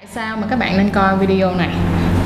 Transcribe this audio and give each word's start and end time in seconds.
Tại 0.00 0.08
sao 0.14 0.36
mà 0.36 0.46
các 0.50 0.58
bạn 0.58 0.76
nên 0.76 0.90
coi 0.90 1.16
video 1.16 1.54
này? 1.54 1.68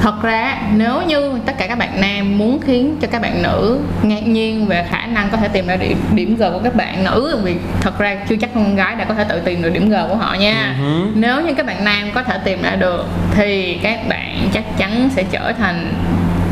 Thật 0.00 0.22
ra 0.22 0.58
nếu 0.74 1.02
như 1.02 1.38
tất 1.46 1.52
cả 1.58 1.66
các 1.66 1.78
bạn 1.78 2.00
nam 2.00 2.38
muốn 2.38 2.60
khiến 2.60 2.96
cho 3.00 3.08
các 3.10 3.22
bạn 3.22 3.42
nữ 3.42 3.80
ngạc 4.02 4.26
nhiên 4.26 4.66
về 4.66 4.86
khả 4.90 5.06
năng 5.06 5.28
có 5.30 5.36
thể 5.36 5.48
tìm 5.48 5.66
ra 5.66 5.76
điểm, 5.76 5.98
điểm 6.14 6.36
G 6.36 6.42
của 6.52 6.60
các 6.64 6.74
bạn 6.74 7.04
nữ 7.04 7.38
vì 7.44 7.56
thật 7.80 7.98
ra 7.98 8.16
chưa 8.28 8.36
chắc 8.36 8.50
con 8.54 8.76
gái 8.76 8.96
đã 8.96 9.04
có 9.04 9.14
thể 9.14 9.24
tự 9.24 9.40
tìm 9.40 9.62
được 9.62 9.70
điểm 9.70 9.90
G 9.90 9.94
của 10.08 10.16
họ 10.16 10.34
nha. 10.34 10.76
Ừ. 10.80 11.06
Nếu 11.14 11.40
như 11.40 11.54
các 11.54 11.66
bạn 11.66 11.84
nam 11.84 12.10
có 12.14 12.22
thể 12.22 12.38
tìm 12.44 12.62
ra 12.62 12.70
được 12.70 13.04
thì 13.34 13.78
các 13.82 14.08
bạn 14.08 14.48
chắc 14.52 14.64
chắn 14.78 15.10
sẽ 15.16 15.24
trở 15.30 15.52
thành 15.52 15.92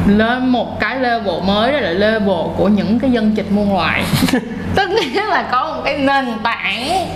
lên 0.07 0.49
một 0.49 0.81
cái 0.81 1.01
level 1.01 1.43
mới 1.47 1.73
đó 1.73 1.81
là 1.81 1.91
level 1.91 2.47
của 2.57 2.69
những 2.69 2.99
cái 2.99 3.11
dân 3.11 3.37
trịch 3.37 3.53
muôn 3.53 3.75
loài 3.75 4.03
tức 4.75 4.91
nghĩa 4.91 5.25
là 5.25 5.49
có 5.51 5.75
một 5.77 5.83
cái 5.85 5.99
nền 5.99 6.27
tảng 6.43 7.07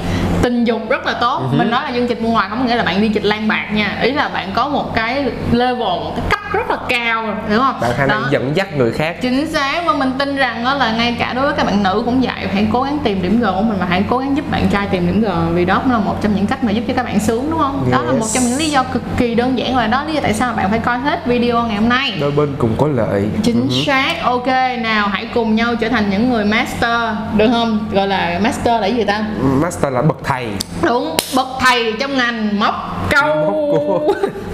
tình 0.42 0.64
dục 0.64 0.90
rất 0.90 1.06
là 1.06 1.12
tốt. 1.12 1.38
Ừ 1.52 1.58
mình 1.58 1.70
nói 1.70 1.82
là 1.84 1.90
dân 1.90 2.08
trịch 2.08 2.22
muôn 2.22 2.34
loài 2.34 2.48
không 2.50 2.58
có 2.58 2.64
nghĩa 2.64 2.76
là 2.76 2.82
bạn 2.82 3.00
đi 3.00 3.10
trịch 3.14 3.24
lan 3.24 3.48
bạc 3.48 3.66
nha. 3.72 3.98
Ý 4.02 4.12
là 4.12 4.28
bạn 4.28 4.50
có 4.54 4.68
một 4.68 4.94
cái 4.94 5.24
level 5.52 5.78
một 5.78 6.12
cái 6.16 6.24
cấp 6.30 6.40
rất 6.52 6.70
là 6.70 6.76
cao 6.88 7.26
rồi 7.26 7.34
hiểu 7.48 7.58
không? 7.58 7.80
Bạn 7.80 7.90
khả 7.96 8.06
năng 8.06 8.22
dẫn 8.30 8.56
dắt 8.56 8.76
người 8.76 8.92
khác. 8.92 9.16
Chính 9.22 9.52
xác 9.52 9.82
và 9.86 9.92
mình 9.92 10.12
tin 10.18 10.36
rằng 10.36 10.64
đó 10.64 10.74
là 10.74 10.92
ngay 10.92 11.16
cả 11.18 11.32
đối 11.34 11.44
với 11.46 11.54
các 11.56 11.66
bạn 11.66 11.82
nữ 11.82 12.02
cũng 12.04 12.20
vậy. 12.20 12.46
Hãy 12.54 12.66
cố 12.72 12.82
gắng 12.82 12.98
tìm 13.04 13.22
điểm 13.22 13.40
G 13.40 13.44
của 13.44 13.62
mình 13.62 13.76
và 13.80 13.86
hãy 13.90 14.04
cố 14.10 14.18
gắng 14.18 14.36
giúp 14.36 14.50
bạn 14.50 14.68
trai 14.72 14.86
tìm 14.86 15.06
điểm 15.06 15.22
G 15.22 15.26
vì 15.54 15.64
đó 15.64 15.80
cũng 15.82 15.92
là 15.92 15.98
một 15.98 16.16
trong 16.22 16.34
những 16.34 16.46
cách 16.46 16.64
mà 16.64 16.70
giúp 16.72 16.82
cho 16.88 16.94
các 16.96 17.02
bạn 17.04 17.20
sướng 17.20 17.50
đúng 17.50 17.60
không? 17.60 17.88
Đó 17.92 18.02
là 18.02 18.12
Yes. 18.12 18.20
một 18.20 18.26
trong 18.34 18.42
những 18.44 18.58
lý 18.58 18.70
do 18.70 18.82
cực 18.82 19.02
kỳ 19.16 19.34
đơn 19.34 19.58
giản 19.58 19.74
và 19.76 19.86
đó 19.86 19.98
là 20.02 20.08
lý 20.08 20.14
do 20.14 20.20
tại 20.20 20.34
sao 20.34 20.52
bạn 20.56 20.70
phải 20.70 20.78
coi 20.78 20.98
hết 20.98 21.26
video 21.26 21.62
ngày 21.62 21.76
hôm 21.76 21.88
nay. 21.88 22.12
Đôi 22.20 22.30
bên 22.30 22.54
cùng 22.58 22.74
có 22.78 22.86
lợi. 22.88 23.28
Chính 23.42 23.68
xác. 23.86 24.14
Ok 24.22 24.46
nào 24.82 25.08
hãy 25.08 25.28
cùng 25.34 25.54
nhau 25.54 25.74
trở 25.74 25.88
thành 25.88 26.10
những 26.10 26.30
người 26.30 26.44
master 26.44 27.00
được 27.36 27.48
không? 27.52 27.88
Gọi 27.92 28.06
là 28.08 28.40
master 28.42 28.80
là 28.80 28.86
gì 28.86 29.04
ta? 29.04 29.24
Master 29.42 29.92
là 29.92 30.02
bậc 30.02 30.16
thầy. 30.24 30.46
Đúng 30.82 31.16
bậc 31.36 31.46
thầy 31.60 31.92
trong 32.00 32.16
ngành 32.18 32.60
móc 32.60 32.74
câu. 33.10 33.36
Móc 33.82 34.16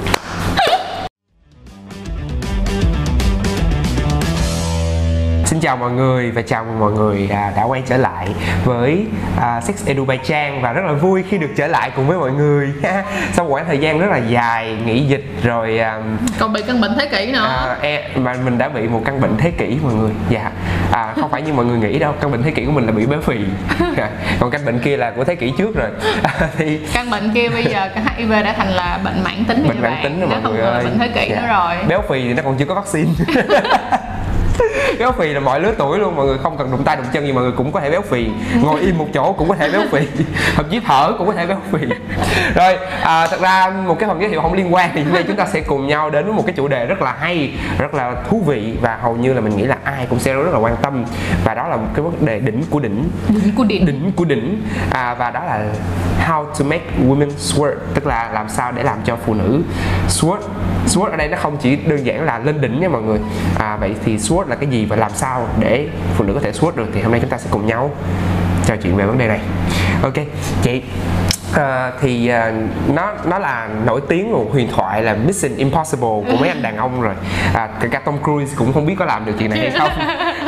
Xin 5.48 5.60
chào 5.60 5.76
mọi 5.76 5.90
người 5.90 6.30
và 6.30 6.42
chào 6.42 6.64
mừng 6.64 6.78
mọi 6.78 6.92
người 6.92 7.28
à, 7.32 7.52
đã 7.56 7.62
quay 7.62 7.82
trở 7.86 7.96
lại 7.96 8.28
với 8.64 9.06
à, 9.40 9.60
Sex 9.60 9.86
Edu 9.86 10.04
by 10.04 10.18
Trang 10.24 10.62
và 10.62 10.72
rất 10.72 10.84
là 10.84 10.92
vui 10.92 11.24
khi 11.30 11.38
được 11.38 11.50
trở 11.56 11.66
lại 11.66 11.90
cùng 11.96 12.06
với 12.06 12.18
mọi 12.18 12.32
người. 12.32 12.72
Sau 13.32 13.44
một 13.44 13.50
khoảng 13.50 13.66
thời 13.66 13.78
gian 13.78 13.98
rất 13.98 14.06
là 14.10 14.16
dài 14.18 14.76
nghỉ 14.84 15.00
dịch 15.06 15.24
rồi 15.42 15.78
à, 15.78 16.00
còn 16.38 16.52
bị 16.52 16.62
căn 16.66 16.80
bệnh 16.80 16.94
thế 16.98 17.06
kỷ 17.06 17.32
nữa. 17.32 17.66
à, 17.66 17.76
e, 17.80 18.08
mà 18.16 18.34
mình 18.44 18.58
đã 18.58 18.68
bị 18.68 18.88
một 18.88 19.02
căn 19.04 19.20
bệnh 19.20 19.36
thế 19.38 19.50
kỷ 19.50 19.78
mọi 19.82 19.94
người. 19.94 20.10
Dạ. 20.28 20.50
À, 20.92 21.12
không 21.20 21.30
phải 21.30 21.42
như 21.42 21.52
mọi 21.52 21.64
người 21.64 21.78
nghĩ 21.78 21.98
đâu 21.98 22.14
căn 22.20 22.30
bệnh 22.32 22.42
thế 22.42 22.50
kỷ 22.50 22.64
của 22.64 22.72
mình 22.72 22.86
là 22.86 22.92
bị 22.92 23.06
béo 23.06 23.20
phì. 23.20 23.38
Còn 24.40 24.50
căn 24.50 24.64
bệnh 24.64 24.78
kia 24.78 24.96
là 24.96 25.10
của 25.10 25.24
thế 25.24 25.34
kỷ 25.34 25.52
trước 25.58 25.74
rồi. 25.76 25.90
Thì 26.58 26.80
căn 26.94 27.10
bệnh 27.10 27.30
kia 27.34 27.48
bây 27.48 27.64
giờ 27.64 27.88
cái 27.94 28.04
HIV 28.16 28.30
đã 28.30 28.54
thành 28.58 28.68
là 28.68 29.00
bệnh 29.04 29.24
mãn 29.24 29.44
tính 29.48 29.68
bệnh 29.68 29.82
mãn 29.82 29.96
tính 30.02 30.20
rồi 30.20 30.28
mọi 30.28 30.52
người 30.52 30.60
ơi. 30.60 30.84
bệnh 30.84 30.98
thế 30.98 31.08
kỷ 31.08 31.30
Dạ. 31.30 31.40
nữa 31.40 31.46
rồi. 31.48 31.74
Béo 31.88 32.02
phì 32.08 32.22
thì 32.22 32.34
nó 32.34 32.42
còn 32.42 32.56
chưa 32.58 32.64
có 32.64 32.74
vaccine 32.74 33.10
béo 34.98 35.12
phì 35.12 35.32
là 35.32 35.40
mọi 35.40 35.60
lứa 35.60 35.74
tuổi 35.78 35.98
luôn 35.98 36.16
mọi 36.16 36.26
người 36.26 36.38
không 36.38 36.58
cần 36.58 36.70
đụng 36.70 36.84
tay 36.84 36.96
đụng 36.96 37.06
chân 37.12 37.26
gì 37.26 37.32
mọi 37.32 37.42
người 37.42 37.52
cũng 37.52 37.72
có 37.72 37.80
thể 37.80 37.90
béo 37.90 38.02
phì. 38.02 38.28
Ngồi 38.62 38.80
im 38.80 38.98
một 38.98 39.08
chỗ 39.14 39.32
cũng 39.32 39.48
có 39.48 39.54
thể 39.54 39.70
béo 39.70 39.82
phì. 39.90 40.00
Thậm 40.54 40.66
chí 40.70 40.80
thở 40.86 41.14
cũng 41.18 41.26
có 41.26 41.32
thể 41.32 41.46
béo 41.46 41.58
phì. 41.72 41.78
Rồi 42.54 42.76
à, 43.02 43.26
thật 43.26 43.40
ra 43.40 43.72
một 43.86 43.96
cái 43.98 44.08
phần 44.08 44.20
giới 44.20 44.28
thiệu 44.28 44.40
không 44.40 44.52
liên 44.52 44.74
quan 44.74 44.90
thì 44.94 45.02
hôm 45.02 45.12
nay 45.12 45.24
chúng 45.26 45.36
ta 45.36 45.46
sẽ 45.46 45.60
cùng 45.60 45.86
nhau 45.86 46.10
đến 46.10 46.24
với 46.24 46.34
một 46.34 46.42
cái 46.46 46.54
chủ 46.56 46.68
đề 46.68 46.86
rất 46.86 47.02
là 47.02 47.16
hay 47.20 47.52
rất 47.78 47.94
là 47.94 48.14
thú 48.28 48.42
vị 48.46 48.76
và 48.80 48.98
hầu 49.02 49.16
như 49.16 49.32
là 49.32 49.40
mình 49.40 49.56
nghĩ 49.56 49.64
là 49.64 49.78
ai 49.84 50.06
cũng 50.10 50.18
sẽ 50.18 50.34
rất 50.34 50.52
là 50.52 50.58
quan 50.58 50.76
tâm. 50.82 51.04
Và 51.44 51.54
đó 51.54 51.68
là 51.68 51.76
một 51.76 51.88
cái 51.94 52.02
vấn 52.02 52.26
đề 52.26 52.38
đỉnh 52.38 52.62
của 52.70 52.80
đỉnh. 52.80 53.10
Đỉnh 53.28 53.54
của 53.56 53.64
điện 53.64 53.86
đỉnh 53.86 54.12
của 54.16 54.24
đỉnh. 54.24 54.62
À, 54.90 55.14
và 55.14 55.30
đó 55.30 55.44
là 55.44 55.64
how 56.26 56.44
to 56.44 56.64
make 56.64 56.84
women 57.08 57.30
squirt 57.30 57.74
tức 57.94 58.06
là 58.06 58.30
làm 58.32 58.48
sao 58.48 58.72
để 58.72 58.82
làm 58.82 58.98
cho 59.04 59.16
phụ 59.26 59.34
nữ 59.34 59.62
squirt. 60.08 60.42
Squirt 60.86 61.10
ở 61.10 61.16
đây 61.16 61.28
nó 61.28 61.36
không 61.36 61.56
chỉ 61.56 61.76
đơn 61.76 62.06
giản 62.06 62.24
là 62.24 62.38
lên 62.38 62.60
đỉnh 62.60 62.80
nha 62.80 62.88
mọi 62.88 63.02
người. 63.02 63.18
À, 63.58 63.76
vậy 63.76 63.94
thì 64.04 64.18
squirt 64.18 64.48
là 64.48 64.56
cái 64.56 64.68
gì 64.68 64.84
và 64.88 64.96
làm 64.96 65.10
sao 65.14 65.48
để 65.58 65.88
phụ 66.14 66.24
nữ 66.24 66.34
có 66.34 66.40
thể 66.40 66.52
suốt 66.52 66.76
được? 66.76 66.86
Thì 66.94 67.02
hôm 67.02 67.12
nay 67.12 67.20
chúng 67.20 67.30
ta 67.30 67.38
sẽ 67.38 67.48
cùng 67.50 67.66
nhau 67.66 67.90
trò 68.66 68.76
chuyện 68.82 68.96
về 68.96 69.06
vấn 69.06 69.18
đề 69.18 69.28
này. 69.28 69.40
Ok, 70.02 70.14
chị. 70.62 70.82
À, 71.54 71.92
thì 72.00 72.28
à, 72.28 72.52
nó 72.94 73.12
nó 73.24 73.38
là 73.38 73.68
nổi 73.84 74.00
tiếng 74.08 74.32
một 74.32 74.46
huyền 74.52 74.68
thoại 74.76 75.02
là 75.02 75.14
Mission 75.14 75.56
Impossible 75.56 76.08
của 76.08 76.36
mấy 76.40 76.48
anh 76.48 76.62
đàn 76.62 76.76
ông 76.76 77.00
rồi. 77.00 77.14
À, 77.54 77.68
kể 77.80 77.88
cả 77.90 78.00
Tom 78.04 78.18
Cruise 78.24 78.54
cũng 78.56 78.72
không 78.72 78.86
biết 78.86 78.94
có 78.98 79.04
làm 79.04 79.24
được 79.24 79.32
chuyện 79.38 79.50
này 79.50 79.58
hay 79.58 79.70
không. 79.70 79.90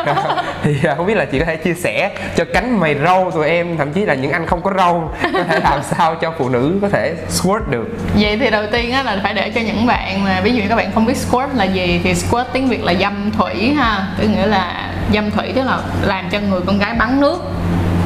Thì 0.63 0.77
à, 0.85 0.95
không 0.95 1.07
biết 1.07 1.15
là 1.15 1.25
chị 1.25 1.39
có 1.39 1.45
thể 1.45 1.57
chia 1.57 1.75
sẻ 1.75 2.11
cho 2.37 2.45
cánh 2.55 2.81
mày 2.81 2.97
râu 3.05 3.31
tụi 3.31 3.49
em 3.49 3.77
thậm 3.77 3.93
chí 3.93 4.05
là 4.07 4.15
những 4.15 4.33
anh 4.33 4.47
không 4.47 4.63
có 4.63 4.73
râu 4.77 5.11
có 5.33 5.45
thể 5.49 5.61
làm 5.61 5.83
sao 5.83 6.15
cho 6.15 6.33
phụ 6.39 6.49
nữ 6.49 6.79
có 6.83 6.89
thể 6.89 7.17
squirt 7.29 7.69
được. 7.71 7.89
Vậy 8.15 8.39
thì 8.41 8.51
đầu 8.51 8.65
tiên 8.73 8.93
á 8.93 9.03
là 9.03 9.21
phải 9.23 9.35
để 9.35 9.51
cho 9.55 9.61
những 9.61 9.87
bạn 9.87 10.25
mà 10.25 10.41
ví 10.45 10.53
dụ 10.53 10.63
như 10.63 10.69
các 10.69 10.77
bạn 10.77 10.91
không 10.95 11.07
biết 11.07 11.17
squirt 11.17 11.55
là 11.55 11.65
gì 11.65 12.01
thì 12.05 12.15
squirt 12.15 12.47
tiếng 12.53 12.69
việt 12.69 12.85
là 12.85 12.95
dâm 12.95 13.31
thủy 13.39 13.75
ha. 13.75 14.07
Tức 14.19 14.29
nghĩa 14.29 14.47
là 14.47 14.91
dâm 15.15 15.31
thủy 15.31 15.53
tức 15.55 15.63
là 15.63 15.79
làm 16.03 16.29
cho 16.31 16.39
người 16.41 16.61
con 16.67 16.79
gái 16.79 16.95
bắn 16.99 17.21
nước 17.21 17.43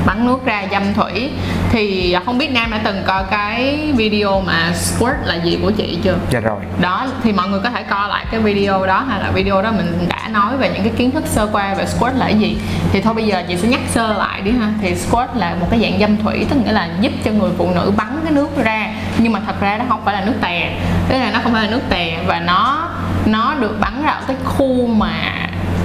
bắn 0.07 0.27
nước 0.27 0.45
ra 0.45 0.65
dâm 0.71 0.95
thủy. 0.95 1.31
Thì 1.71 2.17
không 2.25 2.39
biết 2.39 2.51
nam 2.51 2.71
đã 2.71 2.81
từng 2.85 3.03
coi 3.07 3.25
cái 3.31 3.93
video 3.97 4.41
mà 4.41 4.73
squirt 4.75 5.17
là 5.25 5.35
gì 5.35 5.59
của 5.63 5.71
chị 5.71 5.99
chưa? 6.03 6.17
Dạ 6.31 6.41
rồi. 6.41 6.61
Đó 6.81 7.07
thì 7.23 7.33
mọi 7.33 7.49
người 7.49 7.61
có 7.61 7.71
thể 7.71 7.83
coi 7.83 8.09
lại 8.09 8.25
cái 8.31 8.41
video 8.41 8.87
đó 8.87 9.05
hay 9.09 9.21
là 9.21 9.31
video 9.31 9.63
đó 9.63 9.73
mình 9.73 10.07
đã 10.09 10.29
nói 10.29 10.57
về 10.57 10.71
những 10.75 10.83
cái 10.83 10.93
kiến 10.97 11.11
thức 11.11 11.25
sơ 11.27 11.49
qua 11.53 11.75
về 11.75 11.87
squirt 11.87 12.17
là 12.17 12.27
cái 12.27 12.39
gì. 12.39 12.57
Thì 12.93 13.01
thôi 13.01 13.15
bây 13.15 13.27
giờ 13.27 13.43
chị 13.49 13.57
sẽ 13.57 13.69
nhắc 13.69 13.81
sơ 13.89 14.13
lại 14.13 14.41
đi 14.41 14.51
ha. 14.51 14.73
Thì 14.83 14.95
squirt 14.95 15.31
là 15.35 15.55
một 15.61 15.67
cái 15.71 15.81
dạng 15.81 16.01
dâm 16.01 16.17
thủy 16.17 16.47
tức 16.51 16.57
nghĩa 16.65 16.73
là 16.73 16.89
giúp 17.01 17.13
cho 17.25 17.31
người 17.31 17.51
phụ 17.59 17.71
nữ 17.75 17.93
bắn 17.97 18.19
cái 18.25 18.33
nước 18.33 18.65
ra. 18.65 18.87
Nhưng 19.19 19.33
mà 19.33 19.41
thật 19.47 19.61
ra 19.61 19.79
nó 19.79 19.85
không 19.89 20.05
phải 20.05 20.15
là 20.15 20.25
nước 20.25 20.35
tè. 20.41 20.81
Tức 21.09 21.19
là 21.19 21.31
nó 21.31 21.39
không 21.43 21.53
phải 21.53 21.65
là 21.65 21.71
nước 21.71 21.83
tè 21.89 22.19
và 22.27 22.41
nó 22.41 22.89
nó 23.27 23.55
được 23.55 23.77
bắn 23.81 24.03
ra 24.05 24.11
ở 24.11 24.23
cái 24.27 24.37
khu 24.45 24.87
mà 24.87 25.13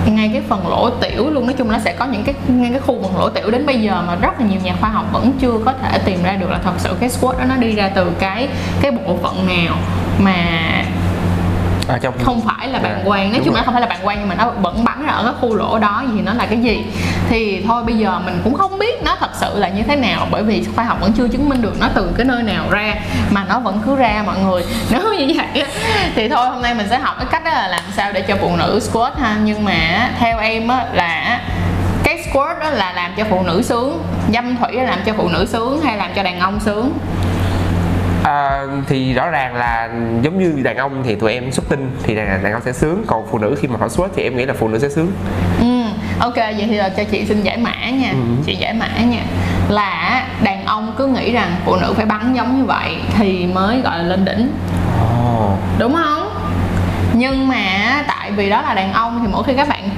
ngay 0.06 0.30
cái 0.34 0.42
phần 0.50 0.68
lỗ 0.68 0.90
tiểu 0.90 1.30
luôn, 1.30 1.46
nói 1.46 1.56
chung 1.58 1.72
nó 1.72 1.80
sẽ 1.80 1.94
có 1.94 2.06
những 2.06 2.24
cái, 2.24 2.36
ngay 2.48 2.72
cái 2.72 2.80
khu 2.80 3.04
phần 3.04 3.18
lỗ 3.18 3.30
tiểu 3.30 3.52
đến 3.52 3.66
bây 3.66 3.82
giờ 3.82 4.04
mà 4.08 4.16
rất 4.16 4.40
là 4.40 4.48
nhiều 4.48 4.60
nhà 4.64 4.76
khoa 4.82 4.90
học 4.90 5.06
vẫn 5.12 5.32
chưa 5.42 5.54
có 5.66 5.74
thể 5.82 5.98
tìm 5.98 6.24
ra 6.24 6.36
được 6.36 6.50
là 6.50 6.60
thật 6.64 6.74
sự 6.78 6.96
cái 7.00 7.10
squat 7.10 7.38
đó 7.40 7.46
nó 7.46 7.56
đi 7.56 7.76
ra 7.76 7.90
từ 7.96 8.12
cái 8.20 8.48
cái 8.82 8.92
bộ 8.92 9.18
phận 9.24 9.48
nào 9.48 9.78
mà 10.20 10.36
ở 11.90 11.98
trong 11.98 12.14
không 12.24 12.42
phải 12.42 12.68
là 12.68 12.80
bàng 12.80 12.96
Dạ, 12.98 13.06
quang 13.06 13.32
nói 13.32 13.42
chung 13.46 13.56
là 13.56 13.62
không 13.62 13.74
phải 13.74 13.82
là 13.82 13.88
bàng 13.88 14.00
quang 14.04 14.20
nhưng 14.20 14.30
mà 14.30 14.36
nó 14.36 14.50
vẫn 14.50 14.84
bắn 14.84 15.06
ra 15.06 15.12
ở 15.12 15.24
cái 15.24 15.34
khu 15.42 15.56
lỗ 15.56 15.80
đó 15.80 16.04
thì 16.14 16.22
nó 16.22 16.34
là 16.34 16.46
cái 16.46 16.62
gì? 16.62 16.86
Thì 17.30 17.64
thôi 17.68 17.84
bây 17.84 17.98
giờ 17.98 18.20
mình 18.26 18.42
cũng 18.44 18.58
không 18.58 18.80
biết 18.80 19.04
nó 19.04 19.16
thật 19.20 19.30
sự 19.34 19.60
là 19.60 19.70
như 19.70 19.84
thế 19.84 19.96
nào 19.96 20.28
bởi 20.32 20.44
vì 20.44 20.66
khoa 20.76 20.86
học 20.86 20.98
vẫn 21.02 21.14
chưa 21.14 21.28
chứng 21.28 21.50
minh 21.50 21.62
được 21.62 21.80
nó 21.80 21.88
từ 21.94 22.12
cái 22.18 22.26
nơi 22.26 22.44
nào 22.44 22.66
ra 22.70 22.96
mà 23.30 23.46
nó 23.50 23.60
vẫn 23.60 23.82
cứ 23.86 23.96
ra 23.96 24.24
mọi 24.26 24.38
người. 24.40 24.64
Nếu 24.92 25.14
như 25.14 25.34
vậy 25.38 25.66
thì 26.16 26.30
thôi 26.30 26.50
hôm 26.50 26.62
nay 26.62 26.74
mình 26.74 26.88
sẽ 26.90 27.00
học 27.00 27.16
cái 27.18 27.28
cách 27.32 27.44
đó 27.44 27.52
là 27.52 27.68
làm 27.68 27.84
sao 27.96 28.12
để 28.12 28.22
cho 28.22 28.36
phụ 28.42 28.56
nữ 28.56 28.80
squat 28.80 29.18
ha. 29.20 29.38
Nhưng 29.44 29.66
mà 29.66 30.10
theo 30.20 30.40
em 30.40 30.68
á 30.68 30.86
là 30.94 31.42
cái 32.04 32.24
squat 32.32 32.60
đó 32.60 32.70
là 32.70 32.94
làm 32.94 33.12
cho 33.18 33.24
phụ 33.30 33.44
nữ 33.44 33.62
sướng 33.62 34.04
dâm 34.34 34.58
thủy 34.58 34.74
là 34.74 34.84
làm 34.84 35.00
cho 35.06 35.14
phụ 35.18 35.30
nữ 35.30 35.46
sướng 35.46 35.82
hay 35.82 35.98
làm 35.98 36.12
cho 36.16 36.24
đàn 36.24 36.40
ông 36.40 36.60
sướng 36.60 36.92
À, 38.24 38.64
thì 38.88 39.14
rõ 39.14 39.30
ràng 39.30 39.56
là 39.56 39.90
giống 40.22 40.40
như 40.40 40.62
đàn 40.64 40.78
ông 40.78 41.04
thì 41.06 41.16
tụi 41.16 41.34
em 41.34 41.52
xuất 41.52 41.70
tinh 41.70 41.92
thì 42.04 42.16
đàn, 42.16 42.44
đàn 42.44 42.54
ông 42.54 42.62
sẽ 42.66 42.74
sướng. 42.74 43.04
Còn 43.08 43.28
phụ 43.32 43.38
nữ 43.38 43.56
khi 43.62 43.68
mà 43.68 43.78
họ 43.80 43.90
squirt 43.90 44.12
thì 44.16 44.24
em 44.24 44.38
nghĩ 44.38 44.46
là 44.46 44.54
phụ 44.54 44.68
nữ 44.68 44.80
sẽ 44.80 44.90
sướng. 44.90 45.12
Ừ, 45.60 45.84
ok 46.20 46.36
vậy 46.36 46.66
thì 46.68 46.76
là 46.76 46.90
cho 46.90 47.04
chị 47.04 47.26
xin 47.26 47.42
giải 47.42 47.58
mã 47.58 47.90
nha. 47.90 48.14
Chị 48.46 48.56
giải 48.56 48.74
mã 48.74 48.88
nha. 48.88 49.22
Là 49.70 50.26
đàn 50.44 50.66
ông 50.66 50.94
cứ 50.98 51.08
nghĩ 51.08 51.32
rằng 51.32 51.56
phụ 51.66 51.76
nữ 51.76 51.94
phải 51.98 52.06
bắn 52.06 52.34
giống 52.34 52.58
như 52.58 52.66
vậy 52.66 52.98
thì 53.18 53.46
mới 53.46 53.82
gọi 53.82 53.98
là 53.98 54.04
lên 54.04 54.26
đỉnh. 54.26 54.52
Ồ. 55.00 55.58
đúng 55.80 55.94
không? 55.94 56.30
Nhưng 57.14 57.48
mà 57.48 58.04
tại 58.08 58.32
vì 58.32 58.50
đó 58.50 58.62
là 58.62 58.74
đàn 58.74 58.94
ông 58.94 59.20
thì 59.22 59.28
mỗi 59.32 59.44
khi 59.44 59.54
các 59.54 59.68
bạn 59.68 59.90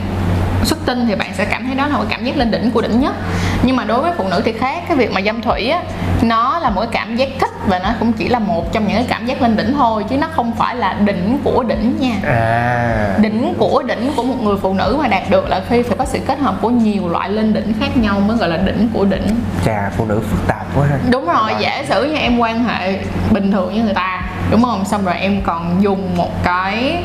xuất 0.64 0.80
tinh 0.86 1.06
thì 1.08 1.16
bạn 1.16 1.30
sẽ 1.38 1.46
cảm 1.46 1.66
thấy 1.66 1.76
đó 1.76 1.88
là 1.88 1.98
một 1.98 2.04
cảm 2.10 2.24
giác 2.24 2.38
lên 2.38 2.52
đỉnh 2.52 2.72
của 2.72 2.82
đỉnh 2.82 3.00
nhất. 3.00 3.16
Nhưng 3.64 3.76
mà 3.76 3.84
đối 3.84 4.02
với 4.02 4.12
phụ 4.18 4.28
nữ 4.28 4.42
thì 4.46 4.52
khác 4.52 4.84
cái 4.88 4.98
việc 4.98 5.12
mà 5.12 5.22
dâm 5.22 5.42
thủy 5.42 5.70
á 5.70 5.82
nó 6.22 6.60
là 6.60 6.70
một 6.70 6.82
cái 6.82 6.90
cảm 6.92 7.16
giác 7.16 7.30
thích 7.40 7.50
và 7.68 7.80
nó 7.80 7.90
cũng 8.00 8.14
chỉ 8.14 8.28
là 8.28 8.40
một 8.40 8.74
trong 8.74 8.88
những 8.88 8.96
cái 8.96 9.06
cảm 9.10 9.26
giác 9.26 9.42
lên 9.42 9.58
đỉnh 9.58 9.74
thôi 9.74 10.06
chứ 10.10 10.18
nó 10.18 10.28
không 10.36 10.52
phải 10.58 10.76
là 10.76 10.94
đỉnh 10.94 11.38
của 11.44 11.64
đỉnh 11.64 11.98
nha. 12.00 12.16
À. 12.26 13.16
Đỉnh 13.18 13.54
của 13.58 13.84
đỉnh 13.84 14.12
của 14.16 14.24
một 14.24 14.36
người 14.42 14.56
phụ 14.62 14.74
nữ 14.74 14.98
mà 15.02 15.08
đạt 15.08 15.30
được 15.30 15.50
là 15.50 15.62
khi 15.70 15.84
phải 15.84 15.98
có 15.98 16.06
sự 16.06 16.20
kết 16.28 16.40
hợp 16.40 16.56
của 16.62 16.70
nhiều 16.70 17.10
loại 17.10 17.30
lên 17.30 17.54
đỉnh 17.54 17.74
khác 17.80 17.98
nhau 17.98 18.20
mới 18.20 18.38
gọi 18.38 18.50
là 18.50 18.58
đỉnh 18.58 18.90
của 18.94 19.06
đỉnh. 19.06 19.28
Chà 19.66 19.90
phụ 19.98 20.06
nữ 20.06 20.22
phức 20.30 20.48
tạp 20.48 20.66
quá 20.76 20.88
ha. 20.92 20.98
Đúng 21.10 21.26
rồi 21.26 21.52
giả 21.60 21.84
sử 21.90 22.04
như 22.04 22.16
em 22.16 22.38
quan 22.38 22.64
hệ 22.64 23.00
bình 23.32 23.52
thường 23.52 23.68
với 23.68 23.80
người 23.80 23.94
ta 23.94 24.22
đúng 24.52 24.64
không? 24.64 24.86
Xong 24.86 25.06
rồi 25.06 25.16
em 25.16 25.42
còn 25.42 25.84
dùng 25.84 26.18
một 26.18 26.44
cái 26.44 27.04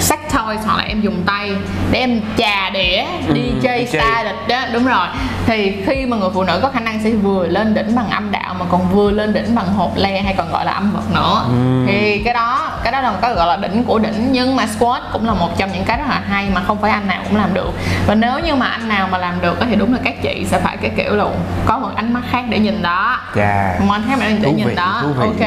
sex 0.00 0.19
toys 0.32 0.60
hoặc 0.66 0.76
là 0.76 0.82
em 0.84 1.00
dùng 1.00 1.22
tay 1.26 1.50
để 1.90 1.98
em 1.98 2.20
chà 2.38 2.70
đĩa 2.70 3.04
đi 3.32 3.42
Ừ, 3.42 3.60
chơi. 3.62 3.86
xa 3.86 4.22
lịch 4.22 4.48
đó 4.48 4.60
đúng 4.72 4.86
rồi. 4.86 5.06
Thì 5.46 5.76
khi 5.86 6.06
mà 6.06 6.16
người 6.16 6.30
phụ 6.34 6.42
nữ 6.42 6.58
có 6.62 6.68
khả 6.70 6.80
năng 6.80 7.00
sẽ 7.04 7.10
vừa 7.10 7.46
lên 7.46 7.74
đỉnh 7.74 7.94
bằng 7.96 8.10
âm 8.10 8.30
đạo 8.32 8.54
mà 8.58 8.66
còn 8.70 8.88
vừa 8.92 9.10
lên 9.10 9.32
đỉnh 9.32 9.54
bằng 9.54 9.66
hột 9.72 9.92
le 9.98 10.20
hay 10.22 10.34
còn 10.36 10.52
gọi 10.52 10.64
là 10.64 10.72
âm 10.72 10.90
vật 10.92 11.14
nữa. 11.14 11.42
Ừm. 11.48 11.86
thì 11.86 12.18
cái 12.24 12.34
đó 12.34 12.70
cái 12.82 12.92
đó 12.92 13.00
là 13.00 13.12
cái 13.22 13.34
gọi 13.34 13.46
là 13.46 13.56
đỉnh 13.56 13.84
của 13.84 13.98
đỉnh 13.98 14.28
nhưng 14.32 14.56
mà 14.56 14.66
squat 14.66 15.02
cũng 15.12 15.26
là 15.26 15.34
một 15.34 15.58
trong 15.58 15.72
những 15.72 15.84
cái 15.84 15.96
rất 15.98 16.04
là 16.08 16.20
hay 16.28 16.48
mà 16.54 16.60
không 16.66 16.78
phải 16.80 16.90
anh 16.90 17.06
nào 17.06 17.22
cũng 17.28 17.36
làm 17.38 17.54
được. 17.54 17.70
Và 18.06 18.14
nếu 18.14 18.38
như 18.38 18.54
mà 18.54 18.66
anh 18.66 18.88
nào 18.88 19.08
mà 19.12 19.18
làm 19.18 19.40
được 19.40 19.56
thì 19.70 19.76
đúng 19.76 19.92
là 19.92 19.98
các 20.04 20.22
chị 20.22 20.46
sẽ 20.50 20.60
phải 20.60 20.76
cái 20.76 20.90
kiểu 20.96 21.16
là 21.16 21.24
có 21.66 21.78
một 21.78 21.88
ánh 21.96 22.12
mắt 22.12 22.22
khác 22.30 22.44
để 22.48 22.58
nhìn 22.58 22.82
đó. 22.82 23.18
Dạ 23.36 23.78
một 23.86 23.92
ánh 23.92 24.02
khác 24.08 24.16
để 24.20 24.36
Thú 24.44 24.52
nhìn 24.56 24.66
vị, 24.68 24.74
đó. 24.74 25.02
ok 25.20 25.40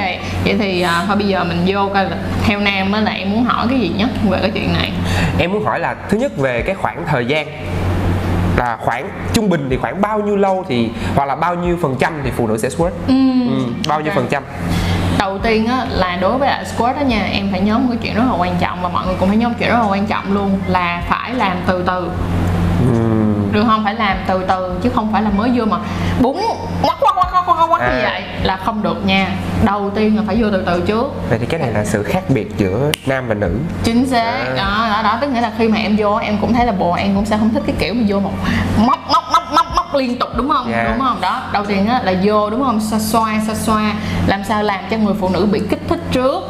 vậy 0.45 0.55
thì 0.59 0.81
à, 0.81 1.03
thôi 1.07 1.15
bây 1.15 1.27
giờ 1.27 1.43
mình 1.43 1.63
vô 1.67 1.89
coi 1.93 2.03
là 2.05 2.15
theo 2.45 2.59
nam 2.59 2.93
là 2.93 3.11
em 3.11 3.31
muốn 3.31 3.43
hỏi 3.45 3.67
cái 3.69 3.79
gì 3.79 3.91
nhất 3.97 4.09
về 4.29 4.37
cái 4.41 4.51
chuyện 4.51 4.72
này. 4.73 4.91
Em 5.39 5.51
muốn 5.51 5.65
hỏi 5.65 5.79
là 5.79 5.95
thứ 6.09 6.17
nhất 6.17 6.37
về 6.37 6.61
cái 6.61 6.75
khoảng 6.75 7.03
thời 7.07 7.25
gian 7.25 7.47
là 8.57 8.77
khoảng 8.81 9.09
trung 9.33 9.49
bình 9.49 9.67
thì 9.69 9.77
khoảng 9.77 10.01
bao 10.01 10.19
nhiêu 10.19 10.35
lâu 10.35 10.65
thì 10.67 10.89
hoặc 11.15 11.25
là 11.25 11.35
bao 11.35 11.55
nhiêu 11.55 11.77
phần 11.81 11.95
trăm 11.99 12.13
thì 12.23 12.31
phụ 12.37 12.47
nữ 12.47 12.57
sẽ 12.57 12.69
squat 12.69 12.93
Ừm, 13.07 13.47
ừ, 13.57 13.63
bao 13.87 13.99
nhiêu 14.01 14.09
ok. 14.09 14.15
phần 14.15 14.27
trăm? 14.29 14.43
Đầu 15.19 15.37
tiên 15.37 15.67
á 15.67 15.85
là 15.89 16.17
đối 16.21 16.37
với 16.37 16.49
lại 16.49 16.65
squat 16.65 16.95
đó 16.95 17.01
nha 17.01 17.27
em 17.31 17.47
phải 17.51 17.61
nhớ 17.61 17.77
một 17.77 17.85
cái 17.89 17.97
chuyện 18.01 18.15
rất 18.15 18.23
là 18.31 18.35
quan 18.37 18.55
trọng 18.59 18.81
và 18.81 18.89
mọi 18.89 19.05
người 19.05 19.15
cũng 19.19 19.27
phải 19.27 19.37
nhớ 19.37 19.47
một 19.49 19.55
chuyện 19.59 19.69
rất 19.69 19.79
là 19.79 19.87
quan 19.89 20.05
trọng 20.05 20.33
luôn 20.33 20.59
là 20.67 21.03
phải 21.09 21.33
làm 21.33 21.57
từ 21.67 21.83
từ 21.87 22.09
được 23.53 23.63
không? 23.67 23.83
Phải 23.83 23.93
làm 23.95 24.17
từ 24.27 24.45
từ 24.47 24.79
chứ 24.83 24.89
không 24.95 25.11
phải 25.13 25.21
là 25.21 25.29
mới 25.29 25.51
vô 25.55 25.65
mà 25.65 25.77
búng 26.21 26.41
quắc 26.81 26.97
quắc 26.99 27.15
quắc 27.15 27.45
quắc 27.45 27.45
quắc 27.57 27.69
quắc 27.69 27.81
như 27.81 27.99
À. 28.01 28.09
vậy 28.11 28.21
là 28.43 28.57
không 28.57 28.83
được 28.83 29.05
nha. 29.05 29.27
Đầu 29.65 29.91
tiên 29.95 30.15
là 30.17 30.23
phải 30.27 30.35
vô 30.41 30.47
từ 30.51 30.63
từ 30.65 30.81
trước. 30.81 31.11
Vậy 31.29 31.39
thì 31.39 31.45
cái 31.45 31.59
này 31.59 31.71
là 31.71 31.85
sự 31.85 32.03
khác 32.03 32.23
biệt 32.29 32.57
giữa 32.57 32.91
nam 33.05 33.27
và 33.27 33.33
nữ. 33.33 33.57
Chính 33.83 34.05
xác. 34.07 34.31
À. 34.47 34.53
đó, 34.57 34.87
đó 34.89 35.01
đó. 35.03 35.17
Tức 35.21 35.27
nghĩa 35.27 35.41
là 35.41 35.51
khi 35.57 35.67
mà 35.67 35.77
em 35.77 35.95
vô 35.97 36.15
em 36.15 36.37
cũng 36.41 36.53
thấy 36.53 36.65
là 36.65 36.71
bồ 36.71 36.93
em 36.93 37.15
cũng 37.15 37.25
sẽ 37.25 37.37
không 37.37 37.49
thích 37.53 37.63
cái 37.67 37.75
kiểu 37.79 37.93
mà 37.93 38.03
vô 38.07 38.19
một 38.19 38.31
móc 38.77 38.99
móc 39.13 39.23
móc 39.33 39.43
móc 39.55 39.65
móc 39.75 39.95
liên 39.95 40.19
tục 40.19 40.29
đúng 40.35 40.49
không? 40.49 40.67
Dạ. 40.71 40.83
đúng 40.91 40.99
không? 40.99 41.21
Đó 41.21 41.41
đầu 41.53 41.65
tiên 41.65 41.87
á 41.87 42.01
là 42.03 42.13
vô 42.23 42.49
đúng 42.49 42.63
không? 42.63 42.79
Xoa 42.81 42.99
xoa 42.99 43.33
xoa 43.45 43.55
xoa. 43.55 43.93
Làm 44.27 44.43
sao 44.43 44.63
làm 44.63 44.79
cho 44.91 44.97
người 44.97 45.13
phụ 45.19 45.29
nữ 45.29 45.45
bị 45.51 45.61
kích 45.69 45.81
thích 45.89 45.99
trước? 46.11 46.41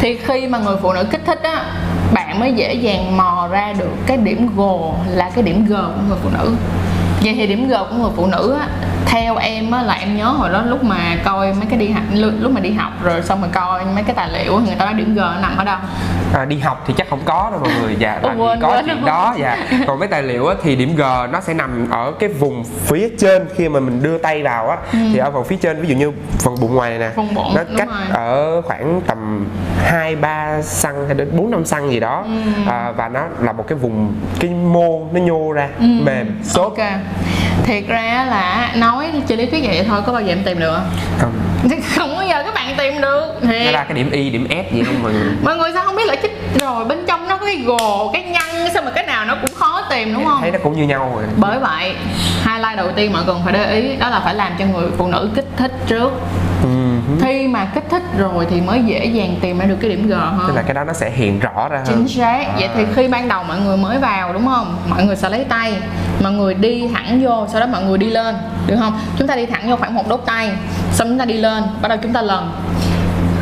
Thì 0.00 0.18
khi 0.26 0.46
mà 0.48 0.58
người 0.58 0.76
phụ 0.82 0.92
nữ 0.92 1.04
kích 1.10 1.22
thích 1.26 1.40
á 1.42 1.64
bạn 2.12 2.40
mới 2.40 2.52
dễ 2.52 2.74
dàng 2.74 3.16
mò 3.16 3.48
ra 3.50 3.72
được 3.78 3.90
cái 4.06 4.16
điểm 4.16 4.48
gồ 4.56 4.94
là 5.06 5.30
cái 5.34 5.44
điểm 5.44 5.66
G 5.66 5.70
của 5.70 6.02
người 6.08 6.18
phụ 6.22 6.28
nữ. 6.38 6.54
Vậy 7.22 7.34
thì 7.34 7.46
điểm 7.46 7.68
G 7.68 7.72
của 7.90 7.96
người 7.96 8.10
phụ 8.16 8.26
nữ 8.26 8.56
á 8.60 8.68
theo 9.10 9.36
em 9.36 9.70
á 9.70 9.82
là 9.82 9.94
em 9.94 10.16
nhớ 10.16 10.24
hồi 10.24 10.50
đó 10.50 10.62
lúc 10.62 10.84
mà 10.84 11.16
coi 11.24 11.52
mấy 11.52 11.66
cái 11.70 11.78
đi 11.78 11.90
học 11.90 12.02
lúc 12.40 12.52
mà 12.52 12.60
đi 12.60 12.72
học 12.72 12.92
rồi 13.04 13.22
xong 13.22 13.40
rồi 13.40 13.50
coi 13.52 13.84
mấy 13.94 14.02
cái 14.04 14.14
tài 14.16 14.28
liệu 14.32 14.60
người 14.66 14.74
ta 14.78 14.84
nói 14.84 14.94
điểm 14.94 15.14
G 15.14 15.18
nằm 15.18 15.56
ở 15.56 15.64
đâu 15.64 15.76
à, 16.34 16.44
đi 16.44 16.58
học 16.58 16.84
thì 16.86 16.94
chắc 16.96 17.10
không 17.10 17.20
có 17.24 17.48
đâu 17.50 17.60
mọi 17.60 17.70
người 17.82 17.96
dạ 17.98 18.20
gì 18.22 18.28
quên, 18.36 18.60
có 18.60 18.68
quên 18.68 18.84
chuyện 18.86 19.04
đó 19.04 19.34
dạ 19.38 19.56
còn 19.86 19.98
mấy 19.98 20.08
tài 20.08 20.22
liệu 20.22 20.46
á, 20.46 20.54
thì 20.62 20.76
điểm 20.76 20.96
G 20.96 21.00
nó 21.32 21.40
sẽ 21.42 21.54
nằm 21.54 21.90
ở 21.90 22.12
cái 22.18 22.28
vùng 22.28 22.64
phía 22.64 23.08
trên 23.18 23.48
khi 23.56 23.68
mà 23.68 23.80
mình 23.80 24.02
đưa 24.02 24.18
tay 24.18 24.42
vào 24.42 24.68
á 24.68 24.76
thì 24.92 25.18
ở 25.18 25.30
phần 25.30 25.44
phía 25.44 25.56
trên 25.56 25.82
ví 25.82 25.88
dụ 25.88 25.94
như 25.94 26.12
phần 26.38 26.54
bụng 26.60 26.74
ngoài 26.74 26.90
này 26.90 26.98
nè 26.98 27.06
Ừ. 27.06 27.12
Phần 27.16 27.34
bụng, 27.34 27.52
nó 27.56 27.62
cách 27.76 27.88
rồi. 27.88 28.06
ở 28.12 28.62
khoảng 28.62 29.00
tầm 29.06 29.46
2 29.84 30.16
3 30.16 30.56
cm 30.82 30.88
hay 31.06 31.14
đến 31.14 31.28
4 31.36 31.50
5 31.50 31.64
cm 31.64 31.88
gì 31.90 32.00
đó 32.00 32.24
Ừ. 32.26 32.30
à, 32.70 32.92
và 32.96 33.08
nó 33.08 33.20
là 33.40 33.52
một 33.52 33.64
cái 33.68 33.78
vùng 33.78 34.14
cái 34.40 34.50
mô 34.50 35.00
nó 35.12 35.20
nhô 35.20 35.52
ra 35.52 35.68
Ừ. 35.78 35.84
mềm 36.04 36.38
xốp 36.42 36.64
ok 36.76 36.86
thiệt 37.64 37.84
ra 37.88 38.26
là 38.30 38.70
nói 38.98 39.22
trên 39.28 39.38
lý 39.38 39.46
thuyết 39.46 39.64
vậy 39.66 39.84
thôi 39.88 40.00
có 40.06 40.12
bao 40.12 40.22
giờ 40.22 40.32
em 40.32 40.42
tìm 40.44 40.58
được 40.58 40.74
không? 40.74 40.90
không. 41.18 41.32
Không 41.96 42.16
bao 42.16 42.26
giờ 42.28 42.42
các 42.42 42.54
bạn 42.54 42.74
tìm 42.78 43.00
được. 43.00 43.38
Nó 43.42 43.48
thiệt 43.48 43.74
ra 43.74 43.84
cái 43.84 43.94
điểm 43.94 44.10
y 44.10 44.30
điểm 44.30 44.46
s 44.50 44.74
gì 44.74 44.82
không 44.82 45.02
mọi 45.02 45.12
người 45.12 45.32
mọi 45.44 45.56
người 45.56 45.70
sao 45.74 45.84
không 45.84 45.96
biết 45.96 46.06
là 46.06 46.16
chứ 46.16 46.28
rồi 46.60 46.84
bên 46.84 47.04
trong 47.06 47.28
nó 47.28 47.36
có 47.36 47.46
cái 47.46 47.56
gồ 47.56 48.10
cái 48.12 48.22
nhăn 48.22 48.68
sao 48.74 48.82
mà 48.82 48.90
cái 48.90 49.06
nào 49.06 49.24
nó 49.24 49.34
cũng 49.34 49.54
khó 49.54 49.82
tìm 49.90 50.14
đúng 50.14 50.24
không? 50.24 50.38
thấy 50.40 50.50
nó 50.50 50.58
cũng 50.62 50.76
như 50.76 50.84
nhau 50.84 51.12
rồi. 51.14 51.24
Bởi 51.36 51.58
vậy 51.58 51.94
highlight 52.46 52.76
đầu 52.76 52.88
tiên 52.96 53.12
mọi 53.12 53.24
người 53.24 53.34
cần 53.34 53.40
phải 53.44 53.52
để 53.52 53.80
ý 53.80 53.96
đó 53.96 54.08
là 54.08 54.20
phải 54.20 54.34
làm 54.34 54.52
cho 54.58 54.64
người 54.64 54.88
phụ 54.98 55.06
nữ 55.06 55.30
kích 55.34 55.46
thích 55.56 55.72
trước. 55.86 56.10
Khi 57.20 57.48
mà 57.48 57.64
kích 57.74 57.84
thích 57.90 58.02
rồi 58.18 58.46
thì 58.50 58.60
mới 58.60 58.82
dễ 58.82 59.04
dàng 59.04 59.36
tìm 59.40 59.58
ra 59.58 59.66
được 59.66 59.76
cái 59.80 59.90
điểm 59.90 60.06
G 60.06 60.10
tức 60.10 60.16
hơn 60.16 60.54
là 60.56 60.62
cái 60.62 60.74
đó 60.74 60.84
nó 60.84 60.92
sẽ 60.92 61.10
hiện 61.10 61.40
rõ 61.40 61.68
ra 61.68 61.76
hơn. 61.78 61.86
Chính 61.86 62.08
xác. 62.08 62.46
Vậy 62.54 62.64
À. 62.64 62.72
thì 62.76 62.84
khi 62.94 63.08
ban 63.08 63.28
đầu 63.28 63.44
mọi 63.44 63.60
người 63.60 63.76
mới 63.76 63.98
vào 63.98 64.32
đúng 64.32 64.46
không? 64.46 64.76
Mọi 64.88 65.04
người 65.04 65.16
sẽ 65.16 65.28
lấy 65.28 65.44
tay 65.44 65.74
mọi 66.22 66.32
người 66.32 66.54
đi 66.54 66.88
thẳng 66.94 67.20
vô 67.22 67.46
sau 67.52 67.60
đó 67.60 67.66
mọi 67.66 67.82
người 67.84 67.98
đi 67.98 68.10
lên 68.10 68.34
được 68.66 68.76
không? 68.80 69.00
Chúng 69.18 69.28
ta 69.28 69.36
đi 69.36 69.46
thẳng 69.46 69.70
vô 69.70 69.76
khoảng 69.76 69.94
một 69.94 70.08
đốt 70.08 70.22
tay 70.26 70.50
xong 70.92 71.08
chúng 71.08 71.18
ta 71.18 71.24
đi 71.24 71.34
lên 71.34 71.62
bắt 71.82 71.88
đầu 71.88 71.98
chúng 72.02 72.12
ta 72.12 72.22
lần. 72.22 72.50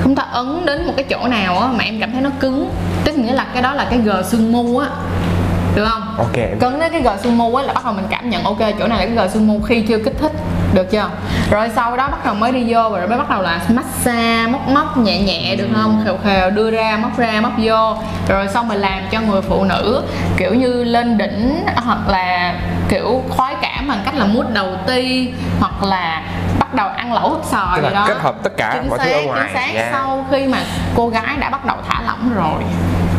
Chúng 0.04 0.14
ta 0.14 0.22
ấn 0.22 0.66
đến 0.66 0.86
một 0.86 0.92
cái 0.96 1.04
chỗ 1.10 1.28
nào 1.28 1.58
á 1.58 1.68
mà 1.76 1.84
em 1.84 2.00
cảm 2.00 2.12
thấy 2.12 2.20
nó 2.20 2.30
cứng 2.40 2.70
tức 3.04 3.18
nghĩa 3.18 3.32
là 3.32 3.46
cái 3.52 3.62
đó 3.62 3.74
là 3.74 3.86
cái 3.90 3.98
g 3.98 4.10
xương 4.24 4.52
mu 4.52 4.78
á 4.78 4.88
được 5.74 5.86
không? 5.90 6.02
Ok. 6.18 6.60
Cấn 6.60 6.80
đến 6.80 6.92
cái 6.92 7.02
gờ 7.02 7.16
xương 7.22 7.38
mu 7.38 7.54
á 7.56 7.62
là 7.62 7.72
bắt 7.72 7.84
đầu 7.84 7.94
mình 7.94 8.04
cảm 8.10 8.30
nhận 8.30 8.42
ok 8.44 8.58
chỗ 8.78 8.86
này 8.86 8.98
là 8.98 9.04
cái 9.06 9.14
gờ 9.14 9.28
xương 9.28 9.46
mu 9.46 9.60
khi 9.60 9.82
chưa 9.82 9.98
kích 9.98 10.14
thích 10.18 10.32
được 10.76 10.90
chưa? 10.90 11.10
Rồi 11.50 11.70
sau 11.74 11.96
đó 11.96 12.08
bắt 12.08 12.24
đầu 12.24 12.34
mới 12.34 12.52
đi 12.52 12.64
vô 12.68 12.90
rồi 12.90 13.08
mới 13.08 13.18
bắt 13.18 13.30
đầu 13.30 13.42
là 13.42 13.60
massage 13.68 14.46
móc 14.46 14.68
móc 14.68 14.96
nhẹ 14.98 15.20
nhẹ 15.20 15.56
được 15.56 15.68
không? 15.74 16.02
Khều 16.04 16.16
khều 16.24 16.50
đưa 16.50 16.70
ra 16.70 16.98
móc 17.02 17.18
ra 17.18 17.40
móc 17.40 17.52
vô. 17.58 17.96
Rồi 18.28 18.48
xong 18.48 18.68
mình 18.68 18.78
làm 18.78 19.02
cho 19.10 19.20
người 19.20 19.42
phụ 19.42 19.64
nữ 19.64 20.02
kiểu 20.36 20.54
như 20.54 20.84
lên 20.84 21.18
đỉnh 21.18 21.66
hoặc 21.76 22.08
là 22.08 22.54
kiểu 22.88 23.22
khoái 23.28 23.54
cảm 23.62 23.88
bằng 23.88 24.02
cách 24.04 24.14
là 24.14 24.24
mút 24.24 24.44
đầu 24.52 24.68
ti 24.86 25.32
hoặc 25.60 25.82
là 25.82 26.22
bắt 26.58 26.74
đầu 26.74 26.88
ăn 26.88 27.12
lẩu 27.12 27.28
hút 27.28 27.42
sò 27.50 27.78
gì 27.82 27.88
đó. 27.92 28.04
kết 28.08 28.18
hợp 28.20 28.34
tất 28.42 28.52
cả 28.56 28.70
chính 28.74 28.90
mọi 28.90 28.98
xác, 28.98 29.04
thứ 29.04 29.12
ở 29.12 29.22
ngoài. 29.22 29.40
chính 29.42 29.54
xác. 29.54 29.74
Yeah. 29.74 29.92
sau 29.92 30.26
khi 30.30 30.46
mà 30.46 30.58
cô 30.96 31.08
gái 31.08 31.36
đã 31.40 31.50
bắt 31.50 31.64
đầu 31.64 31.76
thả 31.88 32.02
lỏng 32.06 32.30
rồi 32.34 32.62